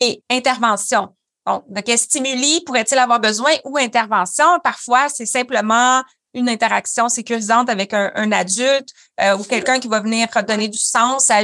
Et 0.00 0.22
intervention. 0.30 1.14
Bon, 1.46 1.62
de 1.68 1.80
quel 1.80 1.98
stimuli 1.98 2.62
pourrait-il 2.66 2.98
avoir 2.98 3.20
besoin 3.20 3.52
ou 3.64 3.78
intervention? 3.78 4.44
Parfois, 4.62 5.08
c'est 5.08 5.26
simplement 5.26 6.02
une 6.34 6.48
interaction 6.48 7.08
sécurisante 7.08 7.68
avec 7.68 7.92
un, 7.92 8.32
adulte 8.32 8.88
euh, 9.20 9.36
ou 9.36 9.44
quelqu'un 9.44 9.80
qui 9.80 9.88
va 9.88 10.00
venir 10.00 10.28
donner 10.46 10.68
du 10.68 10.78
sens 10.78 11.30
à 11.30 11.42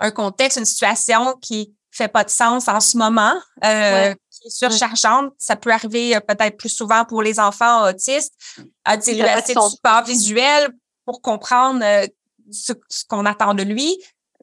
un 0.00 0.10
contexte, 0.10 0.58
une 0.58 0.64
situation 0.64 1.34
qui 1.40 1.74
fait 1.90 2.08
pas 2.08 2.24
de 2.24 2.30
sens 2.30 2.66
en 2.68 2.80
ce 2.80 2.96
moment, 2.96 3.34
euh, 3.64 4.14
qui 4.30 4.48
est 4.48 4.50
surchargeante. 4.50 5.32
Ça 5.38 5.56
peut 5.56 5.70
arriver 5.70 6.16
euh, 6.16 6.20
peut-être 6.20 6.56
plus 6.56 6.70
souvent 6.70 7.04
pour 7.04 7.22
les 7.22 7.38
enfants 7.38 7.88
autistes, 7.88 8.34
à 8.84 8.96
diluer 8.96 9.28
assez 9.28 9.54
de 9.54 9.60
support 9.60 10.04
visuel 10.04 10.70
pour 11.04 11.20
comprendre 11.20 11.84
ce, 12.50 12.72
qu'on 13.08 13.26
attend 13.26 13.54
de 13.54 13.62
lui. 13.62 13.96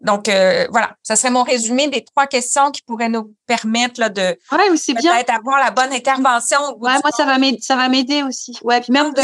Donc, 0.04 0.30
euh, 0.30 0.68
voilà, 0.72 0.96
ça 1.04 1.16
serait 1.16 1.30
mon 1.30 1.44
résumé 1.44 1.88
des 1.88 2.04
trois 2.04 2.26
questions 2.26 2.72
qui 2.72 2.82
pourraient 2.82 3.10
nous 3.10 3.36
permettre 3.46 4.00
là, 4.00 4.10
de 4.10 4.36
peut-être 4.50 5.30
avoir 5.30 5.60
la 5.60 5.70
bonne 5.70 5.94
intervention. 5.94 6.58
ouais, 6.80 6.94
moi, 7.04 7.12
ça 7.16 7.26
va 7.26 7.38
m'aider, 7.38 7.60
ça 7.62 7.76
va 7.76 7.88
m'aider 7.88 8.24
aussi. 8.24 8.58
Ouais, 8.64 8.82
puis 8.82 8.92
même 8.92 9.14
de, 9.14 9.22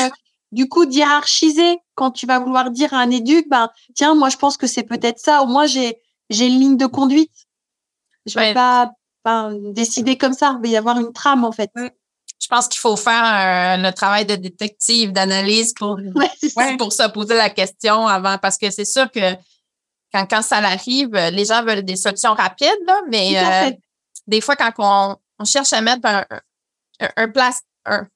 du 0.51 0.69
coup, 0.69 0.87
hiérarchiser 0.87 1.79
quand 1.95 2.11
tu 2.11 2.27
vas 2.27 2.39
vouloir 2.39 2.69
dire 2.69 2.93
à 2.93 2.97
un 2.97 3.09
éduc, 3.09 3.49
ben, 3.49 3.69
tiens, 3.95 4.13
moi, 4.13 4.29
je 4.29 4.37
pense 4.37 4.55
que 4.55 4.67
c'est 4.67 4.83
peut-être 4.83 5.19
ça. 5.19 5.41
Au 5.41 5.47
moins, 5.47 5.65
j'ai, 5.65 5.99
j'ai 6.29 6.45
une 6.45 6.59
ligne 6.59 6.77
de 6.77 6.85
conduite. 6.85 7.33
Je 8.27 8.37
vais 8.37 8.53
pas, 8.53 8.91
décider 9.73 10.17
comme 10.17 10.33
ça. 10.33 10.57
Il 10.63 10.67
va 10.69 10.73
y 10.73 10.77
avoir 10.77 10.99
une 10.99 11.11
trame, 11.11 11.43
en 11.43 11.51
fait. 11.51 11.71
Je 11.75 12.47
pense 12.47 12.67
qu'il 12.67 12.79
faut 12.79 12.95
faire 12.95 13.23
un, 13.23 13.77
le 13.77 13.91
travail 13.91 14.25
de 14.25 14.35
détective, 14.35 15.11
d'analyse 15.11 15.73
pour, 15.73 15.99
pour 16.77 16.93
se 16.93 17.09
poser 17.09 17.35
la 17.35 17.49
question 17.49 18.07
avant, 18.07 18.37
parce 18.37 18.57
que 18.57 18.69
c'est 18.69 18.85
sûr 18.85 19.11
que 19.11 19.35
quand, 20.13 20.25
quand 20.29 20.41
ça 20.41 20.57
arrive, 20.57 21.11
les 21.11 21.45
gens 21.45 21.63
veulent 21.63 21.83
des 21.83 21.95
solutions 21.95 22.33
rapides, 22.33 22.83
là, 22.85 23.01
mais 23.09 23.37
euh, 23.37 23.75
des 24.25 24.41
fois, 24.41 24.55
quand 24.55 24.71
on, 24.77 25.17
on, 25.39 25.45
cherche 25.45 25.73
à 25.73 25.81
mettre 25.81 26.05
un, 26.05 26.25
un, 26.99 27.09
un 27.15 27.29
place, 27.29 27.61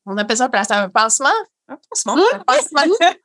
on 0.06 0.17
appelle 0.17 0.38
ça 0.38 0.45
un, 0.45 0.49
place, 0.49 0.71
un 0.71 0.89
pansement, 0.89 1.30
un 1.67 1.77
pansement, 1.89 2.17
un 2.34 2.39
pansement. 2.39 2.95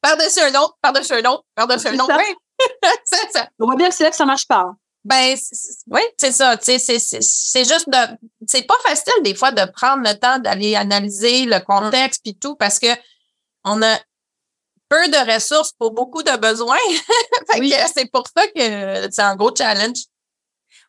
par-dessus 0.00 0.40
un 0.40 0.60
autre, 0.60 0.76
par-dessus 0.80 1.12
un 1.14 1.30
autre, 1.30 1.44
par-dessus 1.54 1.88
un 1.88 1.98
autre. 1.98 2.16
Oui. 2.16 2.34
c'est 3.04 3.32
ça. 3.32 3.48
On 3.58 3.66
voit 3.66 3.76
bien 3.76 3.88
que 3.88 3.94
c'est 3.94 4.04
là 4.04 4.10
que 4.10 4.16
ça 4.16 4.26
marche 4.26 4.46
pas. 4.46 4.60
Hein. 4.60 4.76
Ben, 5.04 5.34
oui, 5.86 6.02
c'est 6.18 6.32
ça. 6.32 6.56
C'est 6.60 7.64
juste 7.64 7.88
de. 7.88 8.18
C'est 8.46 8.66
pas 8.66 8.74
facile 8.84 9.22
des 9.22 9.34
fois 9.34 9.50
de 9.50 9.64
prendre 9.70 10.02
le 10.06 10.14
temps 10.18 10.38
d'aller 10.38 10.76
analyser 10.76 11.46
le 11.46 11.58
contexte 11.60 12.22
puis 12.22 12.36
tout 12.36 12.54
parce 12.54 12.78
que 12.78 12.88
on 13.64 13.82
a 13.82 13.98
peu 14.90 15.08
de 15.08 15.32
ressources 15.32 15.72
pour 15.72 15.92
beaucoup 15.92 16.22
de 16.22 16.36
besoins. 16.36 16.76
oui. 17.58 17.72
c'est 17.94 18.10
pour 18.10 18.24
ça 18.36 18.46
que 18.48 19.10
c'est 19.10 19.22
un 19.22 19.36
gros 19.36 19.54
challenge. 19.56 20.00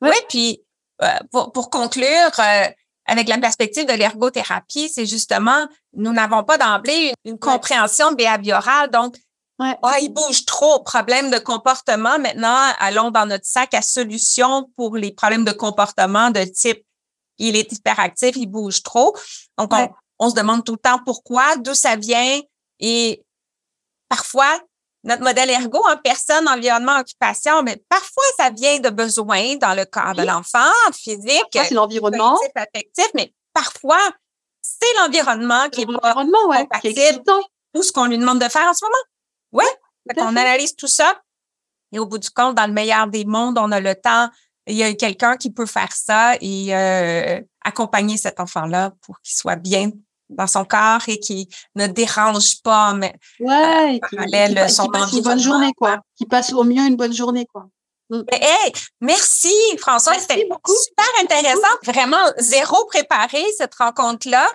Oui, 0.02 0.16
puis 0.28 0.62
euh, 1.02 1.08
pour, 1.32 1.54
pour, 1.54 1.70
conclure, 1.70 2.32
euh, 2.40 2.68
avec 3.06 3.30
la 3.30 3.38
perspective 3.38 3.86
de 3.86 3.94
l'ergothérapie, 3.94 4.90
c'est 4.90 5.06
justement, 5.06 5.68
nous 5.94 6.12
n'avons 6.12 6.44
pas 6.44 6.58
d'emblée 6.58 7.14
une, 7.24 7.40
compréhension 7.40 8.12
behaviorale. 8.12 8.90
Donc, 8.90 9.16
Ouais. 9.60 9.78
Ah, 9.84 10.00
il 10.02 10.10
bouge 10.10 10.46
trop. 10.46 10.82
Problème 10.82 11.30
de 11.30 11.38
comportement. 11.38 12.18
Maintenant, 12.18 12.74
allons 12.80 13.12
dans 13.12 13.28
notre 13.28 13.46
sac 13.46 13.76
à 13.76 13.84
solutions 13.84 14.68
pour 14.76 14.98
les 14.98 15.12
problèmes 15.12 15.46
de 15.46 15.52
comportement 15.52 16.32
de 16.32 16.44
type 16.46 16.84
il 17.42 17.56
est 17.56 17.72
hyperactif, 17.72 18.36
il 18.36 18.48
bouge 18.48 18.84
trop. 18.84 19.16
Donc, 19.58 19.72
on, 20.20 20.30
se 20.30 20.36
demande 20.36 20.64
tout 20.64 20.74
le 20.74 20.78
temps 20.78 21.00
pourquoi, 21.04 21.58
d'où 21.58 21.74
ça 21.74 21.96
vient. 21.96 22.40
Et 22.80 23.24
parfois, 24.12 24.60
notre 25.06 25.24
modèle 25.24 25.50
ergo, 25.50 25.82
en 25.88 25.98
personne, 25.98 26.48
environnement, 26.48 27.00
occupation, 27.00 27.64
mais 27.64 27.82
parfois, 27.90 28.24
ça 28.38 28.50
vient 28.50 28.80
de 28.80 28.90
besoins 28.90 29.56
dans 29.56 29.74
le 29.74 29.86
corps 29.86 30.14
de 30.14 30.24
l'enfant, 30.24 30.72
physique. 30.94 31.48
c'est 31.54 31.72
l'environnement. 31.72 32.38
affectif, 32.56 33.08
mais 33.16 33.34
parfois, 33.54 34.02
c'est 34.62 34.94
l'environnement 35.00 35.70
qui 35.70 35.84
est 35.84 35.86
l'environnement, 35.86 36.46
ouais, 36.50 36.64
compatible 36.64 37.24
tout 37.74 37.84
ce 37.84 37.92
qu'on 37.94 38.06
lui 38.06 38.18
demande 38.18 38.40
de 38.40 38.50
faire 38.50 38.68
en 38.68 38.74
ce 38.74 38.84
moment. 38.84 39.04
Oui, 39.54 39.66
on 40.18 40.36
analyse 40.36 40.76
tout 40.76 40.88
ça. 40.88 41.22
Et 41.94 42.00
au 42.00 42.06
bout 42.06 42.18
du 42.18 42.30
compte, 42.30 42.56
dans 42.56 42.68
le 42.68 42.74
meilleur 42.74 43.08
des 43.08 43.24
mondes, 43.26 43.58
on 43.58 43.72
a 43.72 43.80
le 43.80 43.96
temps. 43.96 44.30
Il 44.68 44.76
y 44.76 44.84
a 44.84 44.94
quelqu'un 44.94 45.38
qui 45.38 45.52
peut 45.52 45.66
faire 45.66 45.92
ça 45.94 46.36
et 46.42 46.76
euh, 46.76 47.42
accompagner 47.64 48.18
cet 48.18 48.40
enfant-là 48.40 48.92
pour 49.02 49.20
qu'il 49.22 49.36
soit 49.36 49.56
bien 49.56 49.90
dans 50.32 50.48
son 50.48 50.66
corps 50.66 51.02
et 51.08 51.20
qu'il 51.20 51.46
ne 51.76 51.88
dérange 51.88 52.62
pas, 52.62 52.94
mais 52.94 53.14
ouais, 53.40 53.96
euh, 53.96 54.00
parallèle 54.12 54.70
son 54.70 54.88
passe 54.88 55.12
une 55.14 55.22
bonne 55.22 55.40
journée, 55.40 55.72
quoi. 55.78 56.00
Qui 56.18 56.26
passe 56.26 56.54
au 56.54 56.64
mieux 56.64 56.86
une 56.86 56.96
bonne 56.96 57.14
journée, 57.14 57.46
quoi. 57.52 57.68
Mm. 58.10 58.24
hey, 58.32 58.74
merci 59.00 59.54
François, 59.80 60.20
c'était 60.20 60.46
super 60.66 61.06
intéressant. 61.22 61.62
Vraiment 61.86 62.26
zéro 62.38 62.86
préparé 62.86 63.42
cette 63.58 63.74
rencontre-là 63.76 64.46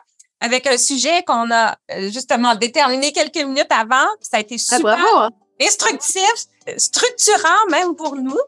avec 0.41 0.67
un 0.67 0.77
sujet 0.77 1.23
qu'on 1.23 1.51
a 1.51 1.77
euh, 1.93 2.11
justement 2.11 2.55
déterminé 2.55 3.13
quelques 3.13 3.43
minutes 3.43 3.71
avant. 3.71 4.07
Ça 4.21 4.37
a 4.37 4.41
été 4.41 4.57
ah, 4.57 4.77
super 4.77 4.99
hein. 4.99 5.31
instructif, 5.61 6.47
structurant 6.77 7.67
même 7.71 7.95
pour 7.95 8.17
nous 8.17 8.39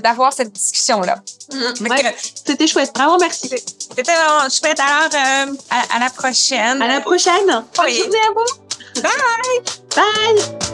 d'avoir 0.00 0.32
cette 0.32 0.52
discussion-là. 0.52 1.16
Mm-hmm. 1.50 2.12
C'était 2.44 2.66
chouette. 2.66 2.92
Vraiment, 2.94 3.18
merci. 3.18 3.48
C'était 3.48 4.02
vraiment 4.02 4.48
chouette. 4.48 4.80
Alors, 4.80 5.10
euh, 5.14 5.54
à, 5.70 5.98
la 5.98 6.10
prochaine. 6.10 6.82
À 6.82 6.88
la 6.88 7.00
prochaine. 7.00 7.46
Bonne 7.46 7.90
journée 7.90 8.18
à 8.18 8.32
vous. 8.34 9.00
Bye. 9.00 9.62
Bye. 9.96 10.72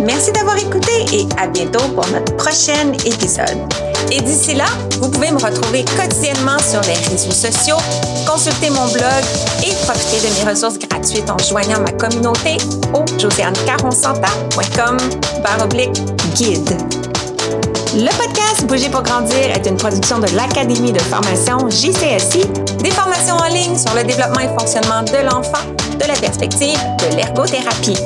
Merci 0.00 0.32
d'avoir 0.32 0.56
écouté 0.56 1.04
et 1.12 1.26
à 1.38 1.46
bientôt 1.46 1.86
pour 1.94 2.06
notre 2.08 2.34
prochain 2.36 2.92
épisode. 3.04 3.72
Et 4.10 4.20
d'ici 4.20 4.54
là, 4.54 4.66
vous 4.98 5.08
pouvez 5.08 5.30
me 5.30 5.38
retrouver 5.38 5.84
quotidiennement 5.84 6.58
sur 6.58 6.80
les 6.82 6.94
réseaux 6.94 7.30
sociaux, 7.30 7.76
consulter 8.32 8.70
mon 8.70 8.86
blog 8.86 9.22
et 9.62 9.74
profiter 9.84 10.26
de 10.26 10.32
mes 10.34 10.50
ressources 10.50 10.78
gratuites 10.78 11.28
en 11.28 11.36
joignant 11.36 11.80
ma 11.80 11.92
communauté 11.92 12.56
au 12.94 13.04
josianecaronsanta.com 13.20 14.96
guide. 16.34 16.78
Le 17.94 18.08
podcast 18.16 18.64
Bouger 18.66 18.88
pour 18.88 19.02
grandir 19.02 19.50
est 19.54 19.66
une 19.66 19.76
production 19.76 20.18
de 20.18 20.34
l'Académie 20.34 20.92
de 20.92 20.98
formation 21.00 21.68
JCSI, 21.68 22.46
des 22.82 22.90
formations 22.90 23.36
en 23.36 23.48
ligne 23.48 23.76
sur 23.76 23.94
le 23.94 24.02
développement 24.02 24.40
et 24.40 24.48
fonctionnement 24.58 25.02
de 25.02 25.26
l'enfant 25.26 25.68
de 26.00 26.06
la 26.08 26.14
perspective 26.14 26.78
de 27.00 27.14
l'ergothérapie. 27.14 27.98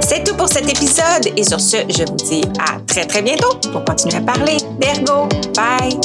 C'est 0.00 0.24
tout 0.24 0.34
pour 0.34 0.48
cet 0.48 0.66
épisode 0.66 1.28
et 1.36 1.44
sur 1.44 1.60
ce, 1.60 1.76
je 1.90 2.04
vous 2.04 2.16
dis 2.16 2.44
à 2.58 2.80
très 2.86 3.04
très 3.04 3.20
bientôt 3.20 3.54
pour 3.70 3.84
continuer 3.84 4.16
à 4.16 4.22
parler 4.22 4.56
d'ergo. 4.78 5.28
Bye! 5.54 6.00